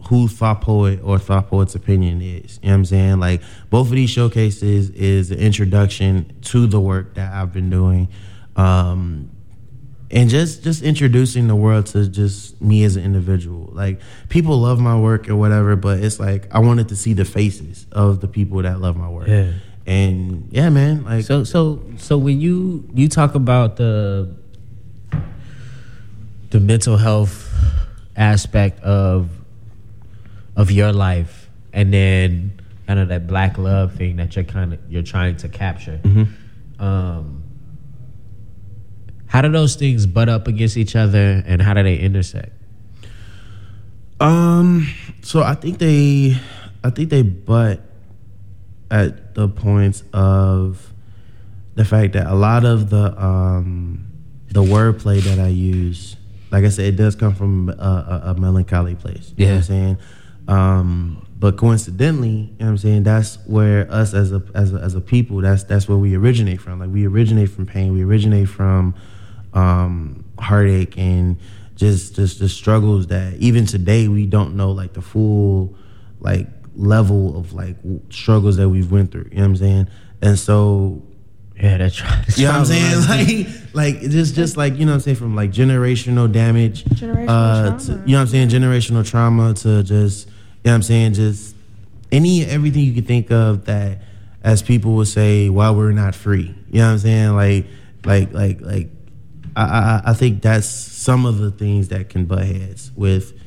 [0.08, 2.60] who Thought Poet or Thought Poet's opinion is.
[2.62, 3.20] You know what I'm saying?
[3.20, 8.10] Like both of these showcases is an introduction to the work that I've been doing.
[8.56, 9.32] Um,
[10.12, 13.70] and just just introducing the world to just me as an individual.
[13.74, 14.00] Like
[14.30, 17.88] people love my work or whatever, but it's like I wanted to see the faces
[17.92, 19.28] of the people that love my work.
[19.28, 19.52] Yeah.
[19.88, 24.34] And yeah, man, like So so so when you you talk about the
[26.52, 27.52] the mental health
[28.16, 29.30] aspect of
[30.56, 34.80] of your life and then kind of that black love thing that you're kind of
[34.90, 36.00] you're trying to capture.
[36.80, 37.42] Um
[39.28, 42.52] how do those things butt up against each other and how do they intersect?
[44.20, 44.88] Um,
[45.24, 46.38] so I think they,
[46.84, 47.82] I think they butt
[48.90, 50.94] at the points of
[51.74, 54.08] the fact that a lot of the um
[54.48, 56.16] the wordplay that I use,
[56.52, 59.34] like I said, it does come from a, a, a melancholy place.
[59.36, 59.58] You know what Yeah.
[59.58, 59.98] I'm saying?
[60.48, 64.78] Um, but coincidentally, you know what I'm saying, that's where us as a as a,
[64.78, 66.80] as a people, that's that's where we originate from.
[66.80, 68.96] Like we originate from pain, we originate from
[69.54, 71.38] um heartache and
[71.76, 75.76] just just the struggles that even today we don't know like the full
[76.20, 77.76] like level of like
[78.10, 79.28] struggles that we've went through.
[79.32, 79.88] You know what I'm saying?
[80.22, 81.04] And so
[81.62, 82.38] Yeah, that's right.
[82.38, 83.46] you know what I'm saying?
[83.74, 87.28] Like, like just, just like you know what I'm saying, from like generational damage, Generational
[87.30, 90.34] uh, to, you know what I'm saying, generational trauma to just, you
[90.66, 91.56] know what I'm saying, just
[92.12, 94.00] any everything you could think of that,
[94.44, 96.56] as people would say, why we're not free.
[96.70, 97.36] You know what I'm saying?
[97.36, 97.66] Like,
[98.06, 98.90] like, like, like,
[99.56, 103.40] I, I, I think that's some of the things that can butt heads with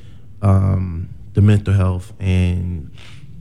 [0.42, 2.90] um, the mental health and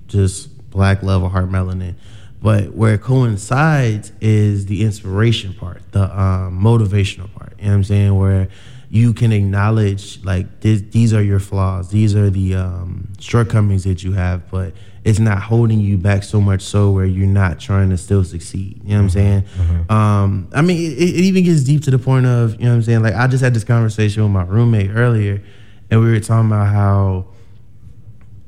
[0.08, 1.96] just black love or heart melanin.
[2.42, 7.54] But where it coincides is the inspiration part, the um, motivational part.
[7.58, 8.16] You know what I'm saying?
[8.16, 8.48] Where
[8.90, 14.02] you can acknowledge like this, these are your flaws, these are the um, shortcomings that
[14.04, 14.74] you have, but
[15.04, 18.82] it's not holding you back so much so where you're not trying to still succeed.
[18.84, 19.44] You know what I'm saying?
[19.90, 22.76] Um, I mean, it, it even gets deep to the point of you know what
[22.76, 23.04] I'm saying.
[23.04, 25.44] Like I just had this conversation with my roommate earlier,
[25.90, 27.28] and we were talking about how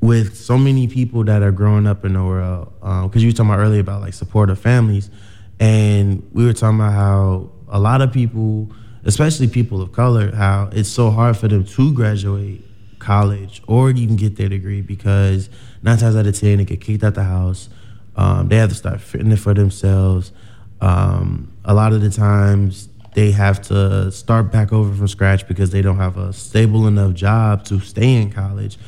[0.00, 3.50] with so many people that are growing up in the world, because you were talking
[3.50, 5.10] about earlier about like supportive families,
[5.58, 8.70] and we were talking about how a lot of people,
[9.04, 12.64] especially people of color, how it's so hard for them to graduate
[12.98, 15.48] college or even get their degree because
[15.82, 17.68] nine times out of ten they get kicked out the house.
[18.16, 20.32] Um, they have to start fitting it for themselves.
[20.80, 25.70] Um, a lot of the times they have to start back over from scratch because
[25.70, 28.78] they don't have a stable enough job to stay in college.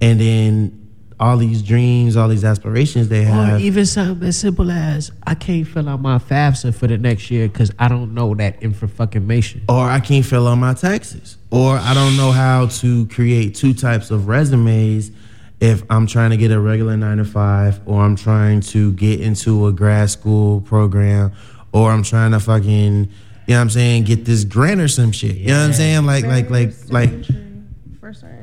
[0.00, 0.81] And then
[1.22, 3.54] all these dreams, all these aspirations they have.
[3.54, 7.30] Or even something as simple as I can't fill out my FAFSA for the next
[7.30, 9.62] year because I don't know that info information.
[9.68, 13.72] or I can't fill out my taxes, or I don't know how to create two
[13.72, 15.12] types of resumes
[15.60, 19.20] if I'm trying to get a regular nine to five, or I'm trying to get
[19.20, 21.30] into a grad school program,
[21.72, 23.06] or I'm trying to fucking, you
[23.46, 25.36] know what I'm saying, get this grant or some shit.
[25.36, 26.04] You know what I'm saying?
[26.04, 27.62] Like, like, like, like, entry
[28.00, 28.41] for certain.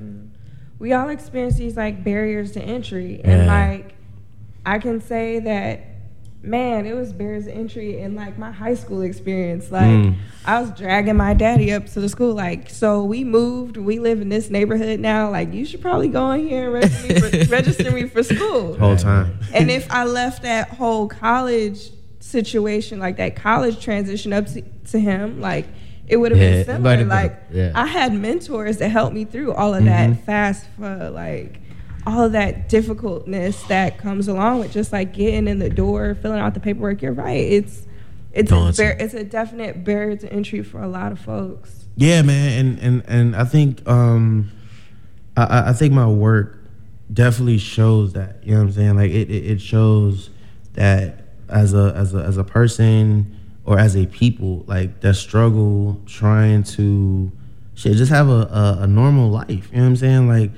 [0.80, 3.54] We all experience these like barriers to entry, and Yeah.
[3.54, 3.94] like
[4.66, 5.82] I can say that,
[6.42, 9.72] man, it was barriers to entry in like my high school experience.
[9.72, 10.16] Like Mm.
[10.46, 14.22] I was dragging my daddy up to the school, like, so we moved, we live
[14.22, 15.30] in this neighborhood now.
[15.30, 18.76] Like, you should probably go in here and register me for, register me for school
[18.78, 19.38] whole time.
[19.54, 24.62] and if I left that whole college situation, like that college transition up to,
[24.92, 25.66] to him, like
[26.10, 26.98] it would have Yeah, been it similar.
[26.98, 27.72] been- Like yeah.
[27.76, 31.62] I had mentors that helped me through all of that fast for like
[32.08, 36.40] all of that difficultness that comes along with just like getting in the door, filling
[36.40, 37.02] out the paperwork.
[37.02, 37.38] You're right.
[37.40, 37.86] It's
[38.34, 41.86] it's a bar- it's a definite barrier to entry for a lot of folks.
[41.96, 44.52] Yeah, man, and and and I think um,
[45.38, 46.58] I- I, I think my work
[47.12, 48.38] definitely shows that.
[48.44, 48.96] You know what I'm saying?
[48.96, 50.30] Like it, it, it shows
[50.74, 53.36] that as a as a as a person
[53.70, 57.32] or as a people, like that struggle trying to
[57.76, 59.48] shit, just have a, a, a normal life.
[59.72, 60.28] You know what I'm saying?
[60.28, 60.52] Like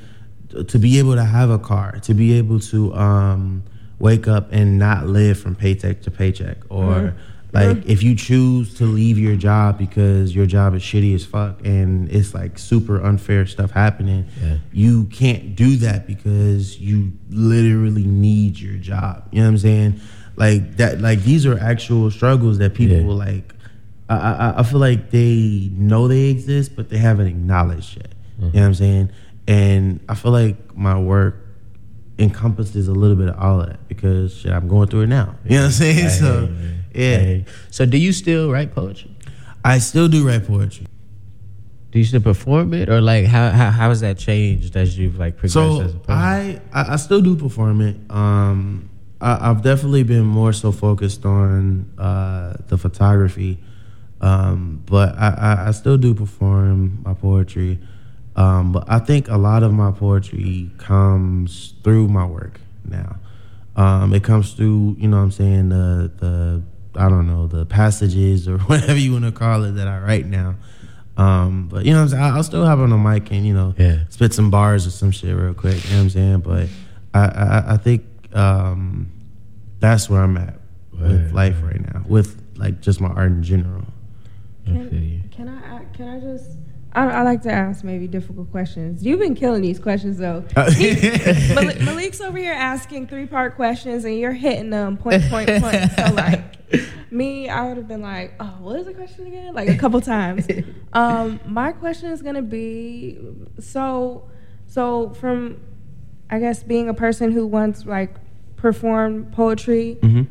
[0.69, 3.63] to be able to have a car, to be able to um,
[3.99, 7.13] wake up and not live from paycheck to paycheck, or
[7.51, 11.65] like if you choose to leave your job because your job is shitty as fuck
[11.65, 14.57] and it's like super unfair stuff happening, Yeah.
[14.71, 19.27] you can't do that because you literally need your job.
[19.31, 19.99] You know what I'm saying?
[20.41, 20.99] Like that.
[21.01, 23.25] Like these are actual struggles that people Yeah.
[23.27, 23.47] like.
[24.09, 28.11] I, I I feel like they know they exist, but they haven't acknowledged yet.
[28.39, 29.09] You know what I'm saying?
[29.47, 31.35] And I feel like my work
[32.19, 35.35] encompasses a little bit of all of that because shit, I'm going through it now.
[35.45, 36.09] You know what I'm saying?
[36.09, 36.49] so
[36.93, 37.43] yeah.
[37.69, 39.15] So do you still write poetry?
[39.63, 40.87] I still do write poetry.
[41.91, 45.19] Do you still perform it, or like how how, how has that changed as you've
[45.19, 45.99] like progressed So as a?
[46.09, 47.95] I, I I still do perform it.
[48.09, 48.89] Um,
[49.21, 53.59] I, I've definitely been more so focused on uh, the photography.
[54.19, 57.79] Um, but I, I, I still do perform my poetry.
[58.35, 63.17] Um, but I think a lot of my poetry comes through my work now.
[63.75, 66.61] Um, it comes through, you know what I'm saying, the the
[66.99, 70.25] I don't know, the passages or whatever you want to call it that I write
[70.27, 70.55] now.
[71.17, 72.23] Um, but you know what I'm saying?
[72.23, 73.99] I'll still have on the mic and, you know, Yeah.
[74.09, 75.83] spit some bars or some shit real quick.
[75.85, 76.39] You know what I'm saying?
[76.39, 76.67] But
[77.13, 78.03] I, I, I think
[78.33, 79.10] um,
[79.81, 80.59] that's where I'm at
[80.93, 83.85] with life right now, with like just my art in general.
[84.65, 84.71] I.
[84.71, 86.57] Can, can I a- can I just
[86.93, 89.03] I, I like to ask maybe difficult questions.
[89.03, 90.43] You've been killing these questions though.
[90.55, 95.91] Malik, Malik's over here asking three part questions and you're hitting them point point point.
[95.97, 96.71] So like
[97.11, 99.53] me, I would have been like, oh, what is the question again?
[99.53, 100.47] Like a couple times.
[100.91, 103.17] Um, my question is gonna be
[103.59, 104.29] so
[104.67, 105.61] so from
[106.29, 108.15] I guess being a person who once like
[108.61, 110.27] performed poetry Mhm.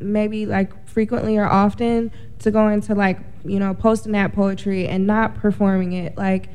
[0.00, 2.10] maybe like frequently or often
[2.40, 6.16] to go into like you know posting that poetry and not performing it?
[6.16, 6.48] Like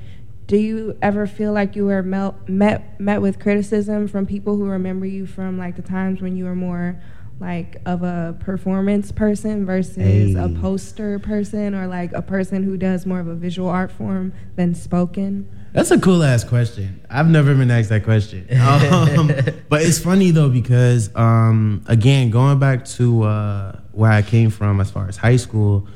[0.48, 4.66] do you ever feel like you were mel- met met with criticism from people who
[4.66, 7.00] remember you from like the times when you were more
[7.40, 13.06] like of a performance person versus a poster person or like a person who does
[13.06, 17.06] more of a visual art form than spoken That's a cool ass question.
[17.10, 18.48] I've never been asked that question.
[18.60, 19.28] Um,
[19.70, 24.80] but it's funny though because um, again, going back to uh, where I came from
[24.82, 25.88] as far as high school,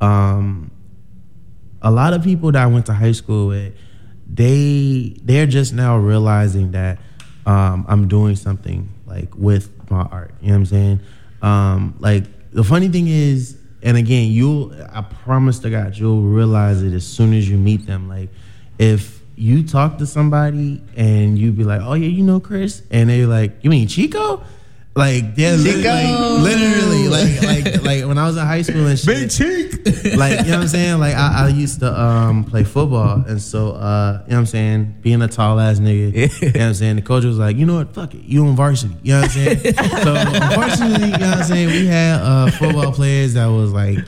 [0.00, 0.70] um,
[1.82, 3.74] a lot of people that I went to high school with,
[4.26, 6.98] they they're just now realizing that
[7.46, 10.32] um, I'm doing something like with my art.
[10.40, 11.00] You know what I'm saying?
[11.42, 16.82] Um, like the funny thing is, and again, you'll I promise to God, you'll realize
[16.82, 18.08] it as soon as you meet them.
[18.08, 18.30] Like
[18.78, 23.08] if you talk to somebody and you be like, "Oh yeah, you know Chris," and
[23.08, 24.42] they're like, "You mean Chico?"
[24.96, 25.88] Like they're Chico!
[25.88, 29.68] like, literally like like like when I was in high school and shit big cheek.
[30.16, 30.98] like you know what I'm saying.
[30.98, 34.46] Like I, I used to um, play football, and so uh, you know what I'm
[34.46, 34.96] saying.
[35.00, 36.96] Being a tall ass nigga, you know what I'm saying.
[36.96, 38.96] The coach was like, you know what, fuck it, you on varsity.
[39.04, 39.74] You know what I'm saying.
[40.02, 41.68] so unfortunately, you know what I'm saying.
[41.68, 43.98] We had uh, football players that was like.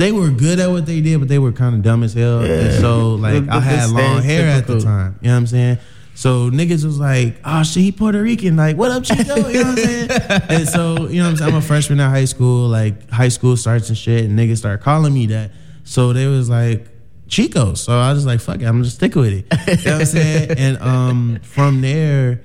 [0.00, 2.40] They were good at what they did, but they were kind of dumb as hell.
[2.40, 5.18] And so, like, The- I had long hair at the time.
[5.20, 5.78] You know what I'm saying?
[6.14, 8.56] So niggas was like, oh shit, he Puerto Rican.
[8.56, 9.36] Like, what up, Chico?
[9.48, 10.10] You know what I'm saying?
[10.48, 11.52] and so, you know what I'm saying?
[11.52, 12.68] I'm a freshman at high school.
[12.68, 15.50] Like, high school starts and shit, and niggas start calling me that.
[15.84, 16.86] So they was like,
[17.28, 17.74] Chico.
[17.74, 19.46] So I was like, fuck it, I'm just stick with it.
[19.78, 20.50] You know what I'm saying?
[20.58, 22.36] And um, from there, you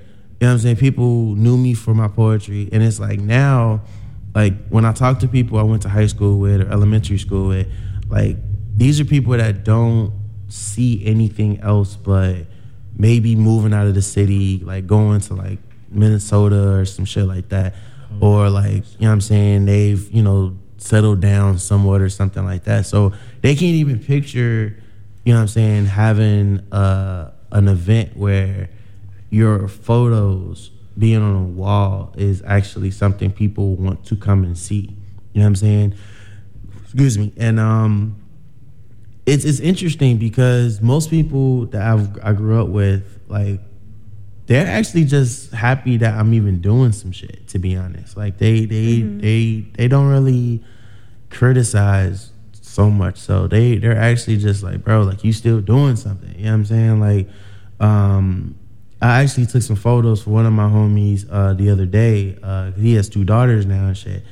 [0.42, 0.76] know what I'm saying?
[0.76, 2.68] People knew me for my poetry.
[2.72, 3.82] And it's like now,
[4.36, 7.48] like when I talk to people I went to high school with or elementary school
[7.48, 7.72] with,
[8.10, 8.36] like
[8.76, 10.12] these are people that don't
[10.48, 12.44] see anything else but
[12.94, 15.58] maybe moving out of the city, like going to like
[15.88, 17.76] Minnesota or some shit like that.
[18.20, 22.44] Or like, you know what I'm saying, they've, you know, settled down somewhat or something
[22.44, 22.84] like that.
[22.84, 24.76] So they can't even picture,
[25.24, 28.68] you know what I'm saying, having uh, an event where
[29.30, 34.96] your photos being on a wall is actually something people want to come and see.
[35.32, 35.94] You know what I'm saying?
[36.84, 37.32] Excuse me.
[37.36, 38.16] And um
[39.26, 43.60] it's it's interesting because most people that I've I grew up with, like,
[44.46, 47.48] they're actually just happy that I'm even doing some shit.
[47.48, 50.64] To be honest, like they they they they don't really
[51.28, 53.18] criticize so much.
[53.18, 56.34] So they they're actually just like, bro, like you still doing something.
[56.38, 57.00] You know what I'm saying?
[57.00, 57.28] Like,
[57.80, 58.54] um,
[59.00, 62.38] I actually took some photos for one of my homies uh, the other day.
[62.42, 64.24] Uh, he has two daughters now and shit,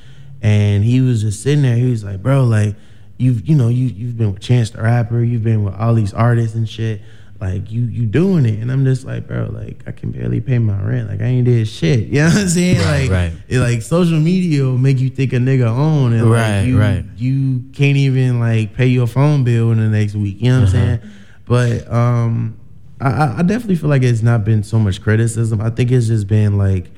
[0.43, 1.77] and he was just sitting there.
[1.77, 2.75] He was like, bro, like
[3.19, 6.15] you've you know you you've been with Chance the Rapper, you've been with all these
[6.15, 7.03] artists and shit.
[7.41, 10.59] Like you you doing it, and I'm just like, bro, like I can barely pay
[10.59, 11.11] my rent.
[11.11, 12.09] Like I ain't did shit.
[12.09, 12.79] You know what I'm saying?
[12.81, 13.33] like right.
[13.49, 16.79] it, like social media will make you think a nigga on, and Right, like you
[16.81, 17.05] right.
[17.17, 20.41] you can't even like pay your phone bill in the next week.
[20.41, 20.97] You know what I'm Uh-huh.
[21.03, 21.13] saying?
[21.45, 22.57] But um,
[23.05, 25.61] I- I, I definitely feel like it's not been so much criticism.
[25.61, 26.91] I think it's just been like,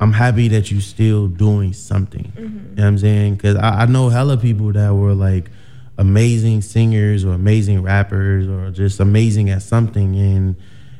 [0.00, 2.32] I'm happy that you're still doing something.
[2.36, 3.34] You know what I'm saying?
[3.36, 5.50] Because I, I know hella people that were like
[5.98, 10.56] amazing singers or amazing rappers or just amazing at something, and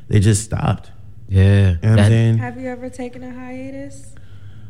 [0.07, 0.91] they just stopped.
[1.27, 1.71] Yeah.
[1.71, 2.37] You know what I'm saying?
[2.37, 4.11] have you ever taken a hiatus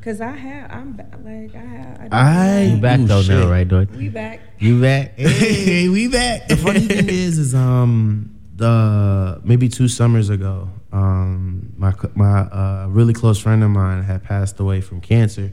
[0.02, 1.98] Cause I have, I'm ba- like I have.
[2.00, 3.40] I, don't I- You back Ooh, though shit.
[3.40, 3.98] now, right, Dorothy?
[3.98, 4.40] we back.
[4.60, 5.14] You back?
[5.18, 6.48] Hey, we back.
[6.48, 12.88] the funny thing is, is um the maybe two summers ago, um my my uh,
[12.90, 15.52] really close friend of mine had passed away from cancer,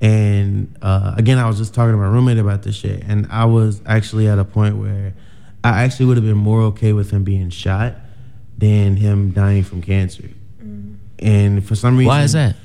[0.00, 3.44] and uh, again I was just talking to my roommate about this shit, and I
[3.46, 5.14] was actually at a point where
[5.64, 7.94] I actually would have been more okay with him being shot
[8.58, 10.30] than him dying from cancer,
[11.18, 12.56] and for some reason, Why is that?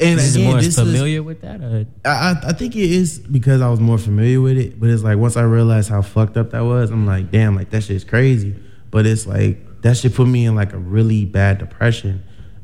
[0.00, 1.60] and This is again, more this is- familiar with that.
[1.62, 1.84] Or?
[2.04, 5.02] I, I- I think it is because I was more familiar with it, but it's
[5.02, 8.04] like once I realized how fucked up that was, I'm like, damn, like that shit's
[8.04, 8.54] crazy.
[8.90, 12.22] But it's like that shit put me in like a really bad depression,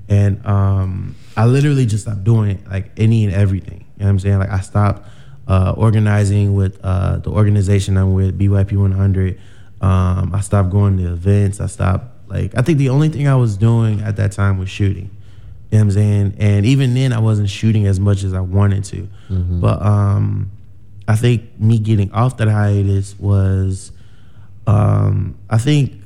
[0.08, 3.80] and um, I literally just stopped doing like any and everything.
[3.96, 4.38] You know what I'm saying?
[4.38, 5.08] Like I stopped
[5.48, 9.38] uh, organizing with uh, the organization I'm with, BYP 100.
[9.80, 11.60] Um, I stopped going to events.
[11.60, 14.68] I stopped like I think the only thing I was doing at that time was
[14.68, 15.10] shooting.
[15.70, 16.34] You know what I'm saying?
[16.38, 19.08] And even then, I wasn't shooting as much as I wanted to.
[19.60, 20.50] But um,
[21.08, 23.90] I think me getting off that hiatus was,
[24.66, 26.02] um, I think,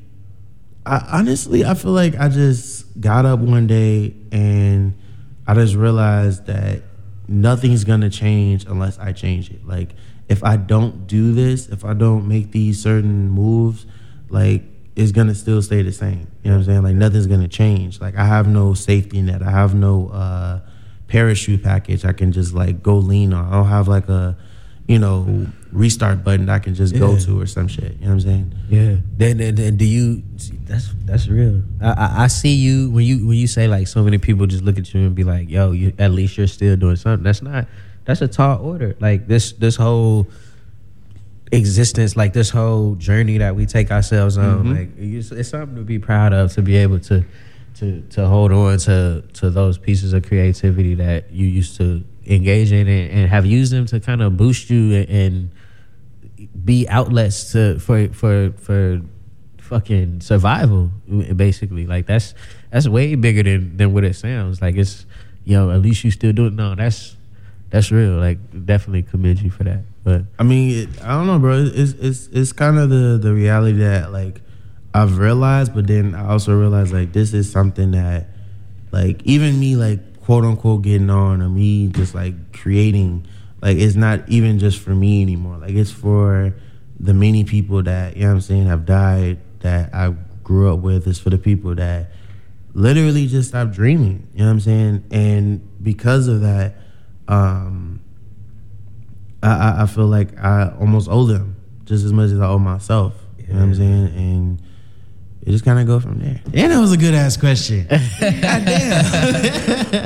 [0.90, 4.98] I, honestly, I feel like I just got up one day and
[5.46, 6.82] I just realized that
[7.28, 9.64] nothing's gonna change unless I change it.
[9.64, 9.94] Like,
[10.28, 13.86] if I don't do this, if I don't make these certain moves,
[14.30, 14.64] like
[14.96, 16.26] it's gonna still stay the same.
[16.42, 16.82] You know what I'm saying?
[16.82, 18.00] Like nothing's gonna change.
[18.00, 19.42] Like I have no safety net.
[19.42, 20.60] I have no uh,
[21.06, 22.04] parachute package.
[22.04, 23.46] I can just like go lean on.
[23.46, 24.36] I don't have like a,
[24.88, 27.92] you know, restart button I can just go to or some shit.
[27.94, 28.54] You know what I'm saying?
[28.68, 28.96] Yeah.
[29.16, 30.22] Then, then, then do you?
[30.66, 31.62] That's that's real.
[31.80, 34.62] I, I I see you when you when you say like so many people just
[34.64, 37.42] look at you and be like, "Yo, you at least you're still doing something." That's
[37.42, 37.66] not.
[38.04, 38.96] That's a tall order.
[39.00, 40.26] Like this this whole
[41.52, 44.76] existence, like this whole journey that we take ourselves on, Mhm.
[44.76, 46.52] like it's, it's something to be proud of.
[46.54, 47.24] To be able to
[47.76, 52.70] to to hold on to to those pieces of creativity that you used to engage
[52.70, 55.50] in and, and have used them to kind of boost you and, and
[56.64, 59.00] be outlets to for for for
[59.58, 60.90] fucking survival
[61.36, 61.86] basically.
[61.86, 62.34] Like that's
[62.70, 64.60] that's way bigger than than what it sounds.
[64.60, 65.06] Like it's
[65.44, 67.16] you know at least you still do it no that's
[67.70, 68.18] that's real.
[68.18, 69.82] Like definitely commend you for that.
[70.02, 71.70] But I mean, it, I don't know, bro.
[71.72, 74.40] It's it's it's kind of the the reality that like
[74.92, 78.26] I've realized, but then I also realized like this is something that
[78.90, 83.26] like even me like quote unquote getting on or me just like creating
[83.62, 85.58] like it's not even just for me anymore.
[85.58, 86.54] Like it's for
[86.98, 90.80] the many people that you know what I'm saying have died that I grew up
[90.80, 91.06] with.
[91.06, 92.10] It's for the people that
[92.72, 94.28] literally just stopped dreaming.
[94.32, 95.04] You know what I'm saying?
[95.10, 96.76] And because of that,
[97.28, 98.00] um,
[99.42, 102.58] I, I, I feel like I almost owe them just as much as I owe
[102.58, 103.14] myself.
[103.38, 104.06] You know what I'm saying?
[104.16, 104.62] And
[105.42, 106.40] it just kind of go from there.
[106.46, 107.86] And that was a good ass question.
[108.20, 109.00] Goddamn.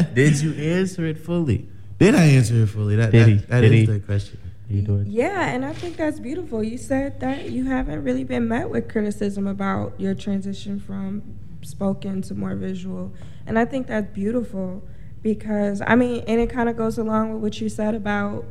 [0.15, 1.69] did you answer it fully
[2.05, 2.97] Did I answer it fully?
[2.97, 3.35] That, Did he?
[3.37, 3.87] that, that Did is he?
[3.87, 4.39] the question.
[4.69, 6.63] doing Yeah, and I think that's beautiful.
[6.63, 11.23] You said that you haven't really been met with criticism about your transition from
[11.63, 13.13] spoken to more visual.
[13.47, 14.83] And I think that's beautiful
[15.23, 18.45] because, I mean, and it kind of goes along with what you said about,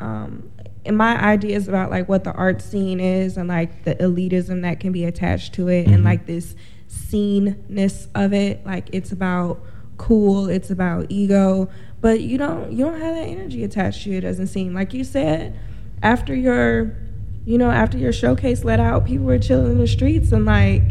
[0.00, 0.50] um,
[0.84, 4.80] and my ideas about like what the art scene is and like the elitism that
[4.80, 6.04] can be attached to it and Mhm.
[6.04, 6.54] like this
[6.88, 8.64] sceneness of it.
[8.66, 9.60] Like it's about
[9.96, 11.68] cool, it's about ego,
[12.00, 14.18] but you don't you don't have that energy attached to you.
[14.18, 15.58] It doesn't seem like you said
[16.02, 16.94] after your
[17.44, 20.82] you know after your showcase let out, people were chilling in the streets and like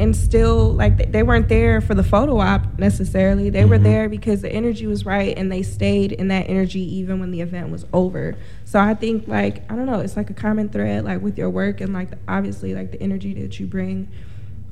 [0.00, 3.50] and still like they- weren't there for the photo op necessarily.
[3.50, 3.82] They were Mhm.
[3.82, 7.40] there because the energy was right and they stayed in that energy even when the
[7.40, 8.36] event was over.
[8.64, 11.50] So I think like I don't know, it's like a common thread like with your
[11.50, 14.06] work and like obviously like the energy that you bring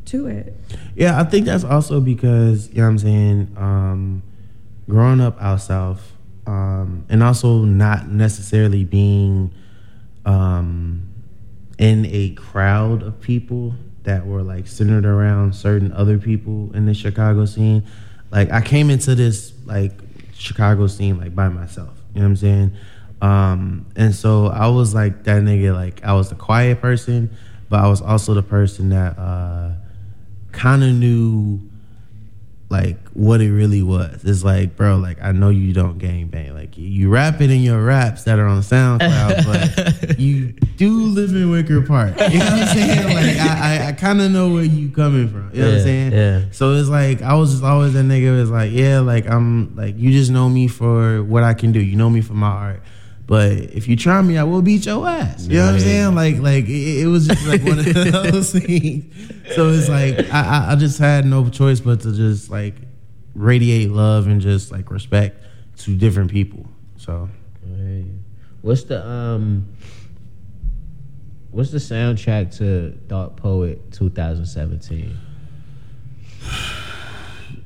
[0.05, 0.55] to it.
[0.95, 4.23] Yeah, I think that's also because, you know what I'm saying, um,
[4.89, 6.13] growing up out south,
[6.47, 9.53] um, and also not necessarily being
[10.25, 11.09] um,
[11.79, 13.75] in a crowd of people
[14.05, 17.85] that were like centered around certain other people in the Chicago scene.
[18.31, 19.93] Like I came into this like
[20.35, 21.99] Chicago scene like by myself.
[22.15, 22.77] You know what I'm saying?
[23.21, 25.75] Um, and so I was like that nigga.
[25.75, 27.31] Like I was the quiet person,
[27.69, 29.73] but I was also the person that uh,
[30.53, 31.66] kind of knew
[32.69, 34.25] like what it really was.
[34.25, 36.53] It's like, bro, like I know you don't gang bang.
[36.53, 41.05] Like you, you rap it in your raps that are on SoundCloud, but you do
[41.07, 42.19] live in Wicker Park.
[42.19, 43.05] You know what I'm saying?
[43.15, 45.51] Like I, I, I kind of know where you coming from.
[45.53, 46.13] You know what I'm saying?
[46.13, 46.45] yeah.
[46.51, 48.37] So it's like I was just always that nigga.
[48.37, 51.81] Was like, yeah, like I'm like you just know me for what I can do.
[51.81, 52.83] You know me for my art.
[53.27, 55.47] But if you try me, I will beat your ass.
[55.47, 56.15] You know what I'm saying?
[56.15, 57.85] Like, like it, it was just like one of
[58.33, 59.05] those things.
[59.55, 62.75] So it's like I, I, I just had no choice but to just like
[63.35, 65.43] radiate love and just like respect
[65.79, 66.67] to different people.
[66.97, 67.29] So
[67.77, 68.05] Hey.
[68.63, 69.67] What's the um
[71.51, 75.17] what's the soundtrack to Thought Poet 2017?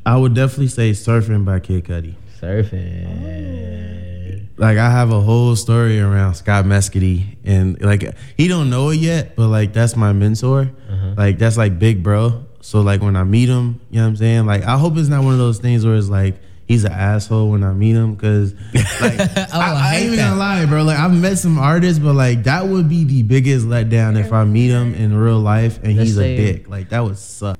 [0.06, 2.14] I would definitely say "Surfing" by Kid Cudi.
[2.40, 4.46] Surfing.
[4.56, 8.96] Like I have a whole story around Scott Mescudi, and like he don't know it
[9.00, 10.70] yet, but like that's my mentor.
[10.90, 11.14] Uh-huh.
[11.16, 12.44] Like that's like big bro.
[12.60, 14.44] So like when I meet him, you know what I'm saying?
[14.46, 16.38] Like I hope it's not one of those things where it's like
[16.68, 18.52] he's an asshole when I meet him because
[19.00, 20.28] like Oh, I I, I ain't even that.
[20.28, 20.82] gonna lie, bro.
[20.82, 24.44] Like I've met some artists, but like that would be the biggest letdown if I
[24.44, 26.68] meet him in real life and Let's he's a dick.
[26.68, 27.58] Like that would suck.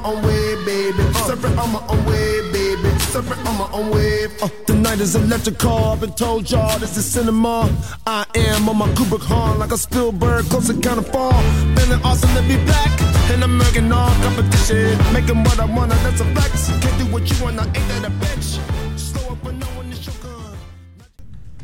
[0.00, 1.02] My own wave, baby.
[1.26, 2.88] Surfing on my own wave, baby.
[3.12, 4.42] Surfing on my own wave.
[4.42, 5.72] Uh, the night is electrical.
[5.72, 7.70] I've been told y'all this is cinema.
[8.06, 11.42] I am on my Kubrick horn like a Spielberg, close to kind of fall.
[11.76, 14.98] Feeling awesome to be back in American all competition.
[15.12, 16.68] Making what I wanna, that's a flex.
[16.68, 18.98] Can't do what you wanna, ain't that a bitch?
[18.98, 20.56] Slow up, but no one is your gun.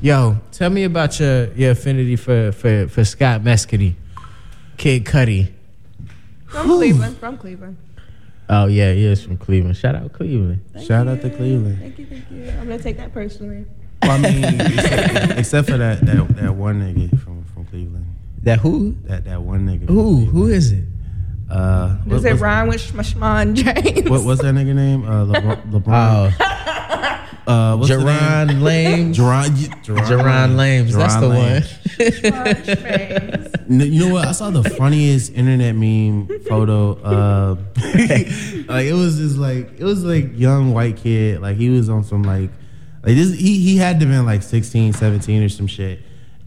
[0.01, 3.95] Yo, tell me about your your affinity for for for Scott Mescudi,
[4.77, 5.53] Kid Cudi.
[6.47, 7.19] From Cleveland.
[7.19, 7.77] From Cleveland.
[8.49, 9.77] Oh yeah, he is from Cleveland.
[9.77, 10.61] Shout out Cleveland.
[10.73, 11.13] Thank Shout you.
[11.13, 11.79] out to Cleveland.
[11.81, 12.49] Thank you, thank you.
[12.51, 13.65] I'm gonna take that personally.
[14.03, 18.07] Well, I mean, except, except for that, that that one nigga from from Cleveland.
[18.43, 18.95] That who?
[19.05, 19.89] That that one nigga.
[19.89, 20.25] Who?
[20.27, 20.85] Who is it?
[21.51, 24.09] Uh, Does what, it what's, rhyme with Shmashman James?
[24.11, 25.05] what, what's that nigga name?
[25.05, 25.73] Uh, LeBron.
[25.83, 26.33] LeBron.
[27.49, 28.07] Oh, uh, what's the name?
[28.07, 29.13] Jerron Lame.
[29.13, 29.51] Jerron,
[29.85, 30.95] Jerron Lames.
[30.95, 31.69] That's Jerron the Lames.
[33.43, 33.53] one.
[33.69, 34.27] You know what?
[34.27, 36.93] I saw the funniest internet meme photo.
[37.03, 37.57] Uh,
[38.69, 41.41] like it was just like it was like young white kid.
[41.41, 42.51] Like he was on some like
[43.03, 43.35] like this.
[43.35, 46.01] He he had to been like 16, 17 or some shit,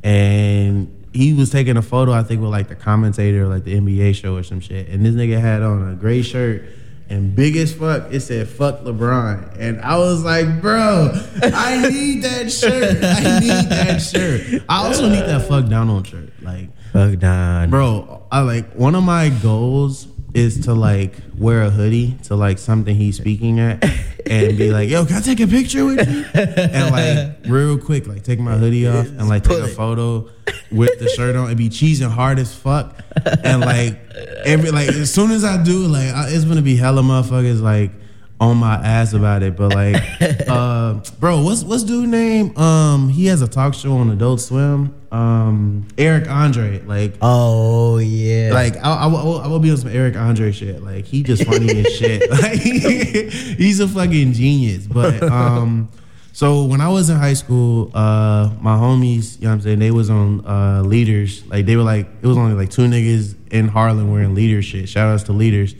[0.03, 2.11] and he was taking a photo.
[2.13, 4.88] I think with like the commentator, like the NBA show or some shit.
[4.89, 6.63] And this nigga had on a gray shirt.
[7.09, 11.11] And big as fuck, it said "fuck LeBron," and I was like, "Bro,
[11.41, 13.03] I need that shirt.
[13.03, 14.63] I need that shirt.
[14.70, 16.30] I also need that fuck down on shirt.
[16.43, 17.70] Like, Fuck Don.
[17.70, 22.60] Bro, I like one of my goals is to like wear a hoodie to like
[22.60, 23.84] something he's speaking at
[24.28, 26.26] and be like, yo, can I take a picture with you?
[26.34, 30.30] And like real quick, like take my hoodie off and like take a photo
[30.72, 32.96] with the shirt on and be cheesing hard as fuck.
[33.44, 34.00] And like
[34.46, 37.92] every like as soon as I do, like I, it's gonna be hella motherfuckers like
[38.40, 39.56] on my ass about it.
[39.56, 40.02] But like,
[40.48, 42.56] uh, bro, what's what's dude name?
[42.58, 44.96] Um, he has a talk show on Adult Swim.
[45.12, 47.16] Um, Eric Andre, like.
[47.22, 48.52] Oh yeah.
[48.54, 50.84] Like I, I, will, I will be on some Eric Andre shit.
[50.84, 52.30] Like he just funny as shit.
[52.30, 54.88] Like he's a fucking genius.
[54.88, 55.90] But um,
[56.32, 59.80] so when I was in high school, uh, my homies, you know what I'm saying,
[59.80, 61.46] they was on uh leaders.
[61.48, 64.88] Like they were like it was only like two niggas in Harlem wearing leader shit.
[64.88, 65.76] Shout outs to leaders.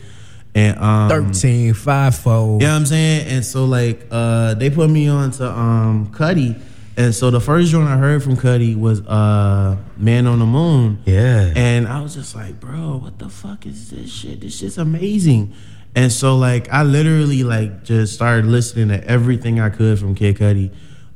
[0.54, 2.32] And um, 13, 5 4.
[2.32, 3.28] you know what I'm saying?
[3.28, 6.60] And so like uh they put me on to um Cudi.
[6.96, 11.02] And so the first joint I heard from Cudi was uh Man on the Moon.
[11.06, 11.52] Yeah.
[11.54, 14.40] And I was just like, bro, what the fuck is this shit?
[14.40, 15.54] This shit's amazing.
[15.94, 20.36] And so like I literally like just started listening to everything I could from Kid
[20.36, 20.72] Cudi.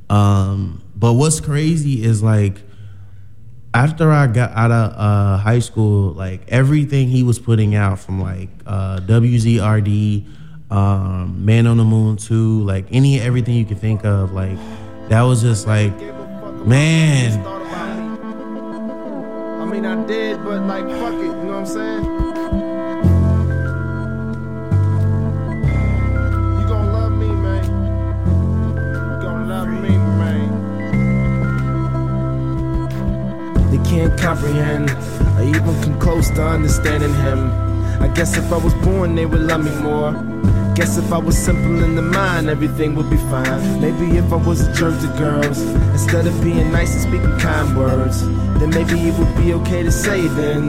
[0.09, 2.61] Um, but what's crazy is like
[3.75, 8.21] after I got out of uh, high school, like everything he was putting out from
[8.21, 10.25] like uh, WZRD,
[10.71, 14.57] um, Man on the Moon 2, like any everything you could think of, like
[15.09, 15.91] that was just like,
[16.65, 17.45] man,
[19.61, 22.64] I mean, I did, but like, fuck it, you know what I'm saying?
[33.95, 34.89] Can't comprehend
[35.39, 37.39] I even come close to understanding him.
[38.01, 40.11] I guess if I was born, they would love me more.
[40.75, 43.79] Guess if I was simple in the mind, everything would be fine.
[43.79, 45.61] Maybe if I was a jerk to girls,
[45.95, 48.27] instead of being nice and speaking kind words,
[48.59, 50.63] then maybe it would be okay to say then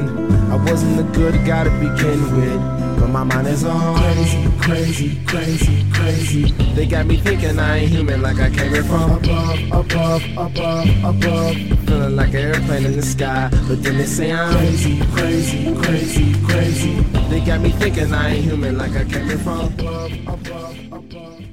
[0.53, 2.86] I wasn't the good guy to begin with.
[3.07, 6.50] But my mind is all crazy, crazy, crazy, crazy.
[6.74, 11.04] They got me thinking I ain't human like I came here from above, above, above,
[11.04, 11.54] above.
[11.86, 16.34] Feeling like an airplane in the sky, but then they say I'm crazy, crazy, crazy,
[16.46, 16.94] crazy.
[17.30, 21.44] They got me thinking I ain't human like I came here from above, above, above.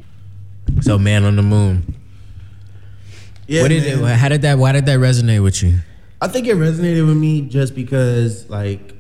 [0.82, 1.84] So Man on the Moon.
[3.46, 4.12] yeah, what did man.
[4.12, 5.82] it, how did that why did that resonate with you?
[6.20, 8.93] I think it resonated with me just because like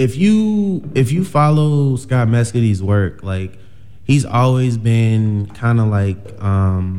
[0.00, 3.58] if you if you follow Scott Mescudi's work, like
[4.04, 6.98] he's always been kind of like um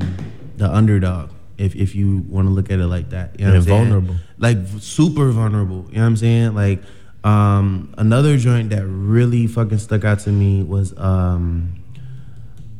[0.57, 1.31] the underdog.
[1.57, 3.67] If if you want to look at it like that, you know Yeah, what I'm
[3.67, 3.83] saying?
[3.89, 4.15] vulnerable.
[4.37, 5.85] like super vulnerable.
[5.89, 6.55] You know what I'm saying?
[6.55, 6.81] Like
[7.23, 11.73] um another joint that really fucking stuck out to me was um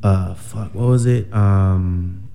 [0.04, 2.28] uh fuck what was it um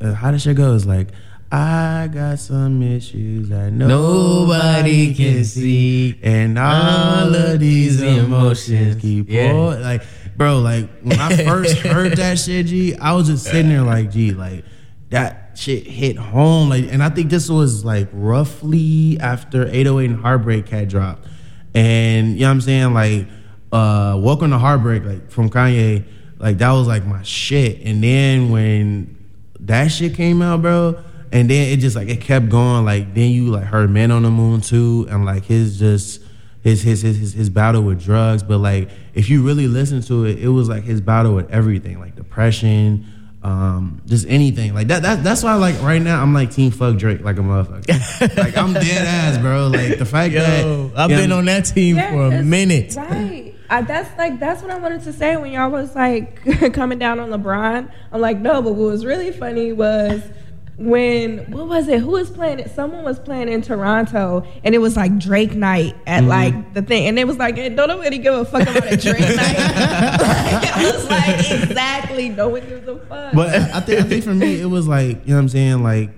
[0.00, 0.74] uh, how did shit go?
[0.74, 1.08] It's like
[1.52, 6.16] I got some issues that Nobody can see.
[6.22, 9.50] and all of these emotions keep Yeah.
[9.52, 9.82] pouring.
[9.82, 10.02] Like,
[10.36, 14.12] bro, like when I first heard that shit, G, I was just sitting there like,
[14.12, 14.64] G, like
[15.10, 16.68] that shit hit home.
[16.68, 21.26] Like, and I think this was like roughly after 808 and Heartbreak had dropped.
[21.74, 22.94] And you know what I'm saying?
[22.94, 23.26] Like,
[23.72, 26.04] uh, Welcome to Heartbreak, like from Kanye,
[26.38, 27.80] like that was like my shit.
[27.84, 29.16] And then when
[29.58, 30.96] that shit came out, bro,
[31.32, 32.84] and then it just like it kept going.
[32.84, 36.22] Like then you like heard Man on the Moon too, and like his just
[36.62, 38.42] his his his his, his battle with drugs.
[38.42, 41.98] But like if you really listen to it, it was like his battle with everything,
[42.00, 43.06] like depression,
[43.42, 44.74] um, just anything.
[44.74, 47.40] Like that that that's why like right now I'm like team fuck Drake like a
[47.40, 48.36] motherfucker.
[48.36, 49.68] like I'm dead ass, bro.
[49.68, 50.64] Like the fact that
[50.96, 52.94] I've Yeah, been on that team Yeah, for a minute.
[52.96, 53.54] Right.
[53.72, 57.20] I, that's like that's what I wanted to say when y'all was like coming down
[57.20, 57.88] on LeBron.
[58.10, 60.20] I'm like, no, but what was really funny was
[60.80, 62.00] when what was it?
[62.00, 62.70] Who was playing it?
[62.74, 66.28] Someone was playing in Toronto, and it was like Drake night at mm-hmm.
[66.28, 68.96] like the thing, and it was like, hey, don't nobody give a fuck about a
[68.96, 69.56] Drake night.
[69.58, 73.34] I was like, exactly, no one gives a fuck.
[73.34, 75.82] But I think I think for me it was like you know what I'm saying
[75.82, 76.10] like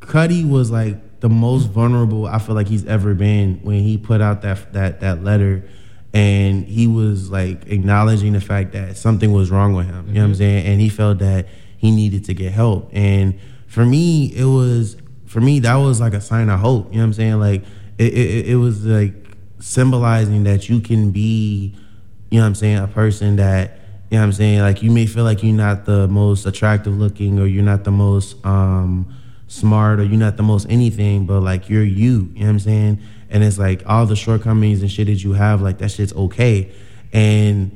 [0.00, 4.20] Cudi was like the most vulnerable I feel like he's ever been when he put
[4.20, 5.64] out that that that letter
[6.12, 10.08] and he was like acknowledging the fact that something was wrong with him.
[10.08, 10.38] You know what I'm mm-hmm.
[10.38, 10.66] saying?
[10.66, 11.48] And he felt that
[11.78, 12.90] he needed to get help.
[12.92, 13.38] And
[13.74, 14.96] for me it was
[15.26, 16.86] for me that was like a sign of hope.
[16.92, 17.40] You know what I'm saying?
[17.40, 17.64] Like
[17.98, 19.14] it it, it was like
[19.58, 21.74] symbolizing that you can be
[22.34, 23.78] you know what I'm saying, a person that,
[24.10, 26.98] you know what I'm saying, like you may feel like you're not the most attractive
[26.98, 29.14] looking or you're not the most um,
[29.46, 32.58] smart or you're not the most anything, but like you're you, you know what I'm
[32.58, 33.00] saying?
[33.30, 36.72] And it's like all the shortcomings and shit that you have, like that shit's okay.
[37.12, 37.70] And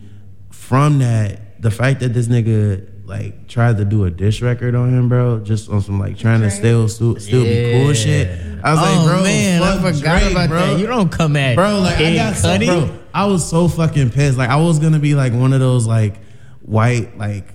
[0.50, 4.90] from that, the fact that this nigga like tried to do a diss record on
[4.90, 6.58] him, bro, just on some like trying to Drake.
[6.58, 8.28] still still, still be cool shit.
[8.62, 10.58] I was oh, like, bro, man, I fuck forgot Drake, about bro.
[10.58, 10.80] that.
[10.80, 14.36] You don't come at Bro, like I got so, bro, I was so fucking pissed.
[14.36, 16.16] Like I was gonna be like one of those like
[16.60, 17.54] white like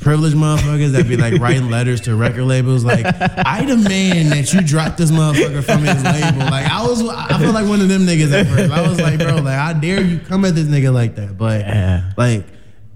[0.00, 2.84] privileged motherfuckers that be like writing letters to record labels.
[2.84, 6.38] Like I demand that you drop this motherfucker from his label.
[6.50, 8.70] Like I was, I feel like one of them niggas at first.
[8.70, 11.36] I was like, bro, like I dare you come at this nigga like that.
[11.38, 12.12] But Yeah.
[12.16, 12.44] like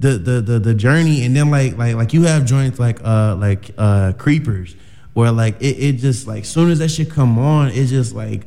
[0.03, 3.37] the the the the journey, and then like like like you have joints like uh
[3.37, 4.77] like uh creepers
[5.15, 8.45] where like it, it just like soon as that shit come on, it's just like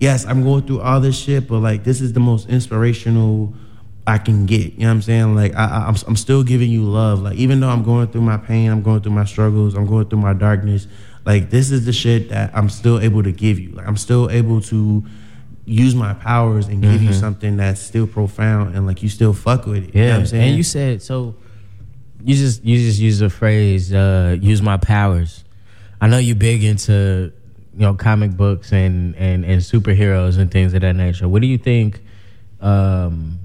[0.00, 3.54] yes, I'm going through all this shit, but like this is the most inspirational
[4.06, 4.74] I can get.
[4.74, 5.34] You know what I'm saying?
[5.34, 7.22] Like I, I, I'm, I'm still giving you love.
[7.22, 10.08] Like even though I'm going through my pain, I'm going through my struggles, I'm going
[10.08, 10.86] through my darkness.
[11.24, 13.72] Like this is the shit that I'm still able to give you.
[13.72, 15.04] Like I'm still able to
[15.66, 19.66] use my powers and give you something that's still profound and like you still fuck
[19.66, 19.94] with it.
[19.94, 20.48] You know Yeah, what I'm saying?
[20.48, 21.34] and you said so.
[22.24, 25.44] You just you just use the phrase uh, "use my powers."
[26.00, 27.32] I know you're big into
[27.74, 31.28] you know comic books and and and superheroes and things of that nature.
[31.28, 32.00] What do you think?
[32.60, 33.38] Um,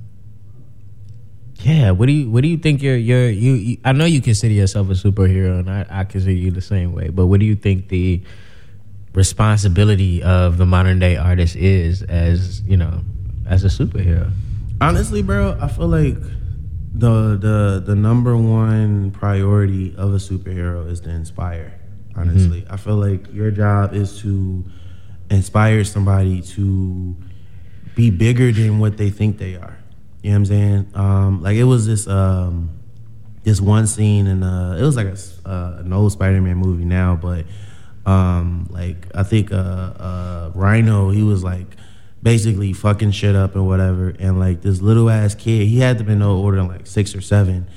[1.63, 4.21] yeah, what do you what do you think you're you're you, you I know you
[4.21, 7.45] consider yourself a superhero and I, I consider you the same way, but what do
[7.45, 8.21] you think the
[9.13, 13.01] responsibility of the modern day artist is as, you know,
[13.47, 14.31] as a superhero?
[14.79, 16.17] Honestly, bro, I feel like
[16.93, 21.79] the the the number one priority of a superhero is to inspire.
[22.15, 24.65] Honestly, I feel like your job is to
[25.29, 27.15] inspire somebody to
[27.95, 29.77] be bigger than what they think they are.
[30.21, 30.91] You know what I'm saying?
[30.93, 32.71] Um, like it was this um,
[33.43, 37.15] this one scene in uh, it was like a, uh, an old Spider-Man movie now,
[37.15, 37.45] but
[38.05, 41.75] um, like I think uh, uh, Rhino, he was like
[42.23, 46.03] basically fucking shit up and whatever, and like this little ass kid, he had to
[46.03, 47.67] be no older than like six or seven.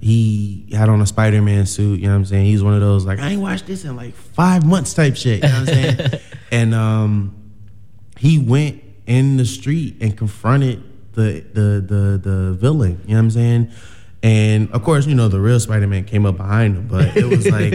[0.00, 2.46] He had on a Spider-Man suit, you know what I'm saying?
[2.46, 5.42] He's one of those like I ain't watched this in like five months type shit,
[5.42, 6.20] you know what I'm saying?
[6.50, 7.52] and um,
[8.18, 10.82] he went in the street and confronted
[11.12, 13.00] the the the the villain.
[13.06, 13.70] You know what I'm saying?
[14.22, 17.46] And of course, you know the real Spider-Man came up behind him, but it was
[17.48, 17.70] like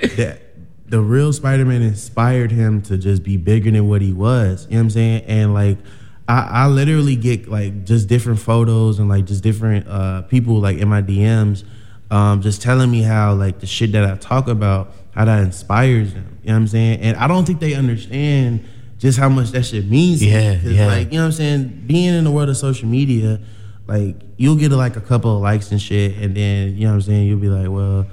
[0.16, 0.42] that.
[0.88, 4.66] The real Spider-Man inspired him to just be bigger than what he was.
[4.66, 5.24] You know what I'm saying?
[5.26, 5.78] And like,
[6.28, 10.78] I, I literally get like just different photos and like just different uh, people like
[10.78, 11.64] in my DMs,
[12.10, 16.12] um, just telling me how like the shit that I talk about, how that inspires
[16.12, 16.38] them.
[16.42, 17.00] You know what I'm saying?
[17.00, 18.64] And I don't think they understand
[18.98, 20.20] just how much that shit means.
[20.62, 20.74] me.
[20.74, 20.86] Yeah.
[20.86, 21.84] Like you know what I'm saying?
[21.86, 23.40] Being in the world of social media,
[23.86, 26.94] like you'll get like a couple of likes and shit, and then you know what
[26.96, 27.26] I'm saying.
[27.26, 28.06] You'll be like, well,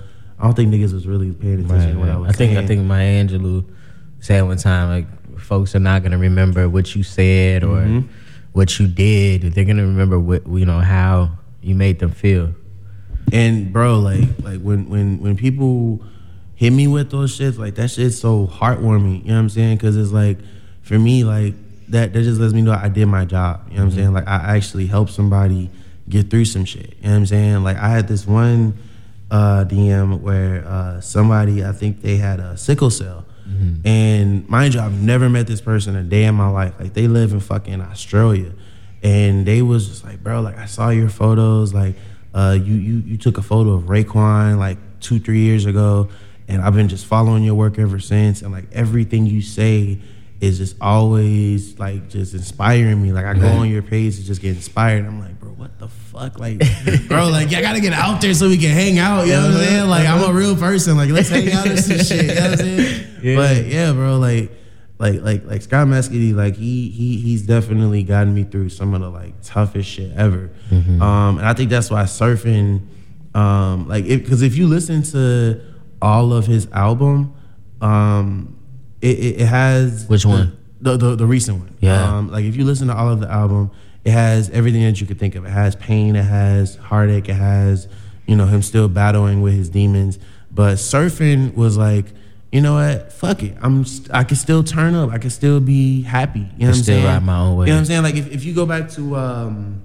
[0.46, 2.64] I don't think niggas was really paying attention to what I was I think saying.
[2.64, 3.66] I think Maya Angelou
[4.20, 8.08] said one time like folks are not gonna remember what you said or Mm-hmm.
[8.54, 9.42] what you did.
[9.54, 11.32] They're gonna remember what you know how
[11.64, 12.54] you made them feel.
[13.34, 16.04] And bro, like like when when when people
[16.54, 19.22] hit me with those shits, like that shit's so heartwarming.
[19.24, 19.78] You know what I'm saying?
[19.78, 20.38] Because it's like
[20.84, 21.56] for me, like
[21.90, 23.62] that that just lets me know I did my job.
[23.72, 24.14] You know what I'm saying?
[24.14, 25.72] Like I actually helped somebody
[26.08, 26.94] get through some shit.
[27.02, 27.64] You know what I'm saying?
[27.64, 28.78] Like I had this one
[29.32, 33.26] uh, DM where uh, somebody I think they had a sickle cell.
[33.86, 36.74] And mind you, I've never met this person a day in my life.
[36.80, 38.52] Like they live in fucking Australia,
[39.04, 41.72] and they was just like, bro, like I saw your photos.
[41.74, 41.96] Like
[42.34, 46.10] uh, you you you took a photo of Raekwon like two three years ago,
[46.48, 48.42] and I've been just following your work ever since.
[48.42, 50.00] And like everything you say
[50.42, 53.12] is just always like just inspiring me.
[53.14, 55.06] Like I go on your page to just get inspired.
[55.06, 55.35] I'm like,
[55.66, 56.60] what the fuck, like,
[57.08, 59.26] bro, like I gotta get out there so we can hang out.
[59.26, 59.90] You know what I'm saying?
[59.90, 60.96] Like I'm a real person.
[60.96, 62.26] Like let's hang out and some shit.
[62.26, 63.08] You know what I'm saying?
[63.24, 63.36] Yeah.
[63.36, 64.52] But yeah, bro, like.
[64.98, 69.02] Like like like Scott Mescudi, like he he he's definitely gotten me through some of
[69.02, 72.80] the like toughest shit ever, um, and I think that's why surfing,
[73.36, 75.60] um, like because if you listen to
[76.02, 77.34] all of his album,
[77.82, 78.58] um,
[79.02, 80.58] it, it, it has Which one?
[80.80, 81.76] The, the the recent one.
[81.82, 82.18] Yeah.
[82.18, 83.72] Um, like if you listen to all of the album,
[84.06, 85.44] it has everything that you could think of.
[85.46, 86.16] It has pain.
[86.16, 87.28] It has heartache.
[87.28, 87.88] It has
[88.26, 90.18] you know him still battling with his demons.
[90.52, 92.06] But surfing was like.
[92.52, 93.12] You know what?
[93.12, 93.58] Fuck it.
[93.62, 93.84] I'm.
[93.84, 95.10] st- I can still turn up.
[95.12, 96.40] I can still be happy.
[96.40, 97.06] You know what I'm still saying?
[97.06, 97.66] ride my own way.
[97.66, 98.04] You know what I'm saying?
[98.04, 99.82] Like if, if you go back to um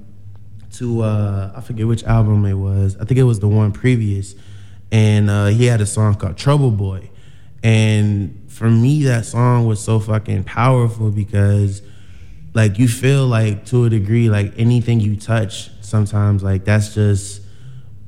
[0.75, 2.97] to uh I forget which album it was.
[2.97, 4.35] I think it was the one previous,
[4.93, 7.11] and uh, he had a song called Trouble Boy,
[7.63, 11.83] and for me that song was so fucking powerful because
[12.53, 17.43] like you feel like to a degree like anything you touch sometimes like that's just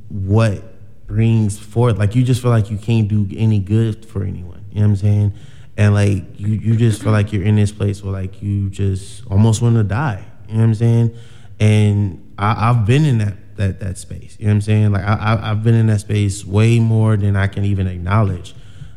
[0.08, 0.62] what
[1.06, 1.98] brings forth.
[1.98, 4.90] Like you just feel like you can't do any good for anyone you know what
[4.90, 5.34] i'm saying?
[5.76, 9.24] And like you you just feel like you're in this place where like you just
[9.26, 11.16] almost want to die you know what i'm saying?
[11.60, 14.92] And I, i've been in that that that space you know what i'm saying?
[14.92, 18.54] Like I, i've been in that space way more than i can even acknowledge.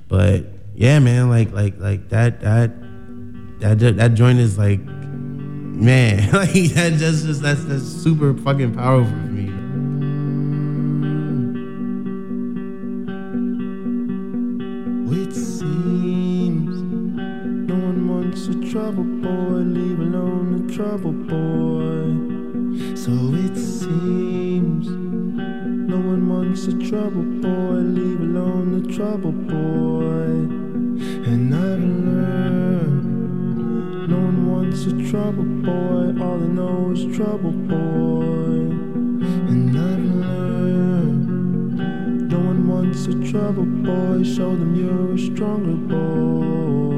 [0.08, 0.46] But
[0.76, 2.72] yeah man like like like that that
[3.60, 4.80] that that joint is like
[5.76, 9.46] man like that just, just that's that's super fucking powerful for me
[15.08, 22.96] It seems no one wants a trouble boy, leave alone the trouble boy.
[22.96, 30.46] So it seems no one wants a trouble boy, leave alone the trouble boy.
[31.30, 32.65] And I've learned
[34.76, 38.74] wants a trouble boy, all they know is trouble boy.
[39.48, 41.28] And I've learned
[42.30, 46.95] no one wants a trouble boy, show them you're a stronger boy.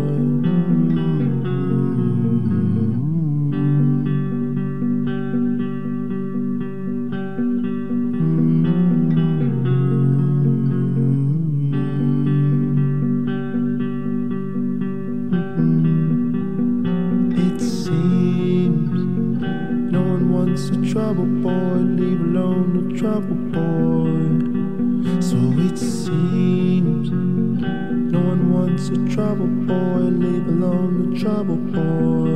[20.97, 25.21] Trouble boy, leave alone the trouble boy.
[25.21, 32.31] So it seems no one wants a trouble boy, leave alone the trouble boy.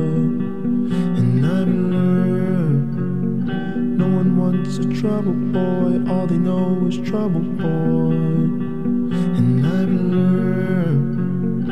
[1.18, 2.94] And I've learned
[3.98, 8.14] no one wants a trouble boy, all they know is trouble boy.
[9.38, 11.66] And I've learned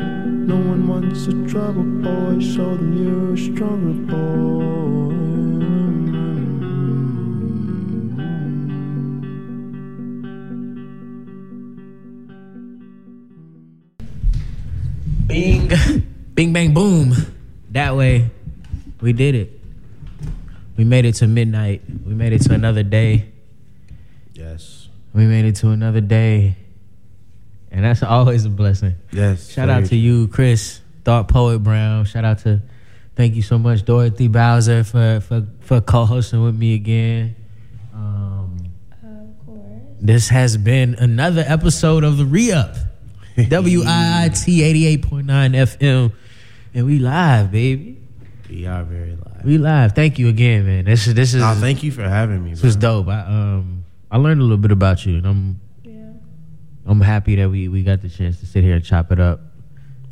[0.45, 4.80] no one wants a trouble boy, show them you're a stronger boy.
[16.51, 17.15] Bing, bang, boom.
[17.71, 18.29] That way,
[18.99, 19.59] we did it.
[20.75, 21.81] We made it to midnight.
[22.05, 23.29] We made it to another day.
[24.33, 26.57] yes We made it to another day.
[27.71, 28.95] And that's always a blessing.
[29.13, 32.03] yes Shout out to you, Chris, Thought Poet Brown.
[32.03, 32.61] Shout out to,
[33.15, 37.35] thank you so much, Dorothy Bowser, for, for, for co hosting with me again.
[37.93, 38.57] Um,
[39.01, 39.81] Of course.
[40.01, 42.77] this has been another episode of The ReUp.
[43.37, 46.11] WIIT 88.9 FM.
[46.73, 47.97] And we live, baby.
[48.49, 49.93] we are very live We live.
[49.93, 50.85] Thank you again, man.
[50.85, 53.07] This is this is no, thank you for having me this was dope.
[53.07, 56.11] I um I learned a little bit about you and I'm Yeah.
[56.85, 59.41] I'm happy that we we got the chance to sit here and chop it up.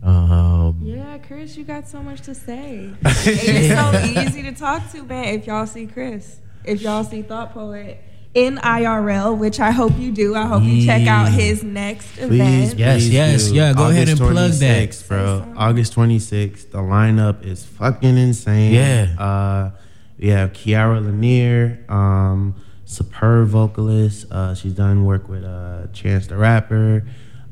[0.03, 2.91] Um Yeah, Chris, you got so much to say.
[3.03, 5.35] it's so easy to talk to, man.
[5.35, 8.03] If y'all see Chris, if y'all see Thought Poet
[8.33, 10.35] in IRL, which I hope you do.
[10.35, 12.79] I hope you check out his next Please, event.
[12.79, 13.55] Yes, please yes, do.
[13.55, 14.89] yeah, go ahead and plug that.
[14.89, 15.53] 26th, bro.
[15.57, 16.71] August 26th.
[16.71, 18.73] The lineup is fucking insane.
[18.73, 19.15] Yeah.
[19.17, 19.71] Uh,
[20.19, 24.31] we have Kiara Lanier, um, superb vocalist.
[24.31, 27.05] Uh, she's done work with uh, Chance the Rapper.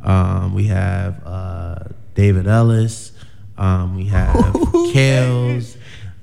[0.03, 1.79] Um, we have uh,
[2.13, 3.13] David Ellis.
[3.57, 4.35] Um, we have
[4.93, 5.76] Kales.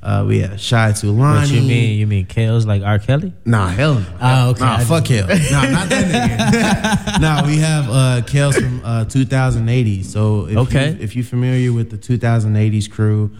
[0.04, 1.40] Uh, we have Shy Tulani.
[1.40, 1.98] What you mean?
[1.98, 2.98] You mean Kale's like R.
[2.98, 3.32] Kelly?
[3.46, 4.06] Nah, hell no.
[4.20, 4.60] Oh, okay.
[4.64, 5.26] Nah, I fuck Kale.
[5.26, 7.20] nah, not that nigga.
[7.20, 10.02] nah, we have uh, Kale's from uh, 2080.
[10.02, 10.90] So if Okay.
[10.90, 13.30] you, if you're familiar with the 2080s crew,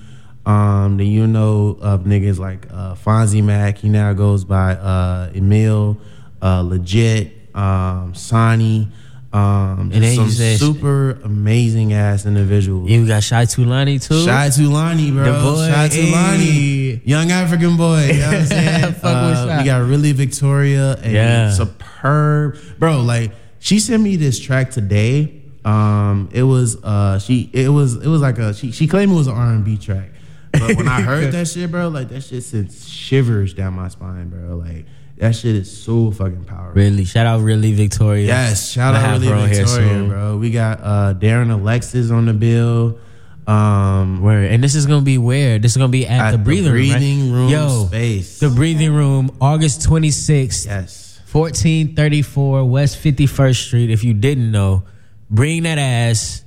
[0.47, 3.78] um, then you know of niggas like uh, Fonzie Mac.
[3.78, 5.99] He now goes by uh, Emil,
[6.41, 8.89] uh, Legit, um, Sonny.
[9.35, 12.89] Um, And then some super amazing ass individuals.
[12.89, 14.24] You got Shy Tulani too.
[14.24, 15.24] Shy Tulani, bro.
[15.24, 16.39] The boy, Shy Tulani.
[16.39, 17.02] hey.
[17.05, 18.06] Young African boy.
[18.06, 18.93] You know what I'm saying?
[18.94, 21.51] Fuck Uh, we got really Victoria and Yeah.
[21.51, 22.59] superb.
[22.78, 25.40] Bro, like she sent me this track today.
[25.65, 29.16] Um, it was uh she it was it was like a she she claimed it
[29.16, 30.11] was an R and B track.
[30.52, 34.28] But when I heard that shit, bro, like that shit sent shivers down my spine,
[34.28, 34.56] bro.
[34.56, 34.86] Like
[35.16, 36.81] that shit is so fucking powerful.
[36.81, 38.27] Really, shout out really Victoria.
[38.27, 40.36] Yes, shout out really Victoria, bro.
[40.36, 42.99] We got uh Darren Alexis on the bill.
[43.47, 44.51] Um Word.
[44.51, 45.59] And this is gonna be where?
[45.59, 47.39] This is gonna be at, at the breathing, room, right?
[47.39, 48.39] room Yo, space.
[48.41, 51.20] the breathing room, August twenty sixth, yes.
[51.27, 53.91] fourteen thirty four West Fifty First Street.
[53.91, 54.85] If you didn't know,
[55.31, 56.41] bring that ass.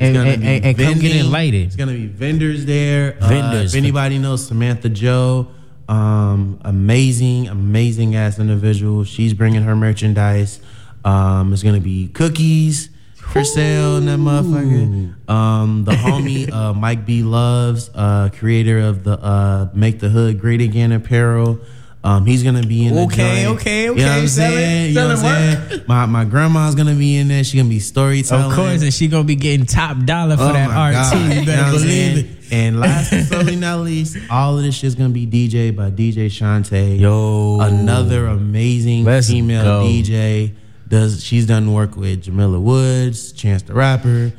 [0.00, 1.66] And, and, and, and come get enlightened.
[1.66, 3.16] It's gonna be vendors there.
[3.20, 3.72] Uh, Vendors.
[3.74, 5.52] if anybody knows Samantha Joe,
[5.92, 9.04] um, amazing, amazing ass individual.
[9.04, 10.60] She's bringing her merchandise.
[11.04, 15.28] Um, it's gonna be cookies for sale in that motherfucker.
[15.28, 20.40] Um, the homie uh, Mike B Loves, uh, creator of the uh, Make the Hood
[20.40, 21.58] Great Again apparel.
[22.04, 23.60] Um, he's gonna be in the Okay, joint.
[23.60, 24.20] okay, You know what okay.
[24.22, 24.88] I'm Selling- saying?
[24.88, 25.22] You know what I'm
[25.56, 25.82] selling saying?
[25.86, 27.44] My my grandma's gonna be in there.
[27.44, 28.46] She's gonna be storytelling.
[28.46, 31.12] Of course, and she gonna be getting top dollar for Oh that art God.
[31.12, 31.18] too.
[31.18, 32.41] You You know better believe it.
[32.52, 36.26] And last but certainly not least, all of this shit's gonna be DJ by DJ
[36.26, 37.00] Shantae.
[37.00, 37.58] Yo.
[37.60, 39.86] another amazing Let's female go.
[39.86, 40.54] DJ.
[40.86, 44.32] Does she's done work with Jamila Woods, Chance the Rapper.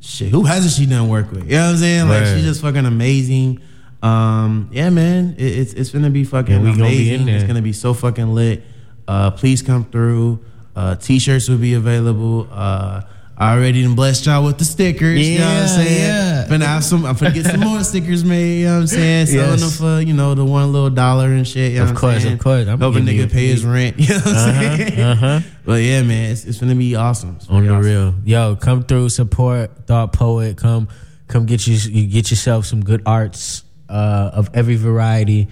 [0.00, 1.46] Shit, who hasn't she done work with?
[1.46, 2.08] You know what I'm saying?
[2.08, 2.36] Like Word.
[2.36, 3.60] she's just fucking amazing.
[4.00, 7.28] Um, yeah, man, it, it's it's gonna be fucking And we gonna be amazing.
[7.28, 8.62] It's gonna be so fucking lit.
[9.08, 10.38] Uh, please come through.
[10.76, 12.46] Uh, t-shirts will be available.
[12.52, 13.02] Uh,
[13.40, 15.16] I already done blessed y'all with the stickers.
[15.28, 16.00] you know what Yeah, I'm saying?
[16.02, 16.46] yeah.
[16.48, 17.06] Finna have some.
[17.06, 18.60] I'm finna get some more stickers made.
[18.60, 19.26] You know what I'm saying?
[19.26, 19.60] Selling Yes.
[19.60, 21.72] them for you know the one little dollar and shit.
[21.72, 22.66] You know Of course, of course.
[22.66, 23.96] I'm you nigga pay his rent.
[24.00, 25.00] You know what I'm Uh-huh, saying?
[25.00, 25.40] uh-huh.
[25.64, 27.38] But yeah, man, it's, it's gonna be awesome.
[27.48, 28.14] On gonna the be awesome.
[28.14, 28.14] real.
[28.24, 30.56] Yo, come through, support Thought Poet.
[30.56, 30.88] Come,
[31.28, 35.46] come get you, you get yourself some good arts uh, of every variety.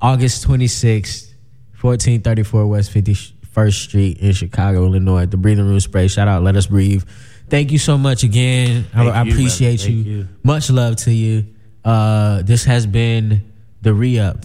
[0.00, 1.32] August twenty sixth,
[1.74, 5.26] fourteen thirty four West Fifty First Street in Chicago, Illinois.
[5.26, 6.08] The Breathing Room Spray.
[6.08, 7.04] Shout out, let us breathe.
[7.50, 8.86] Thank you so much again.
[8.92, 9.94] I, Thank I you, appreciate you.
[10.04, 10.28] Thank you.
[10.42, 11.46] Much love to you.
[11.84, 13.52] Uh, this has been
[13.82, 14.44] the ReUp.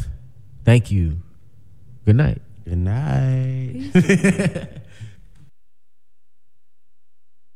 [0.64, 1.18] Thank you.
[2.06, 2.42] Good night.
[2.66, 4.70] Good night.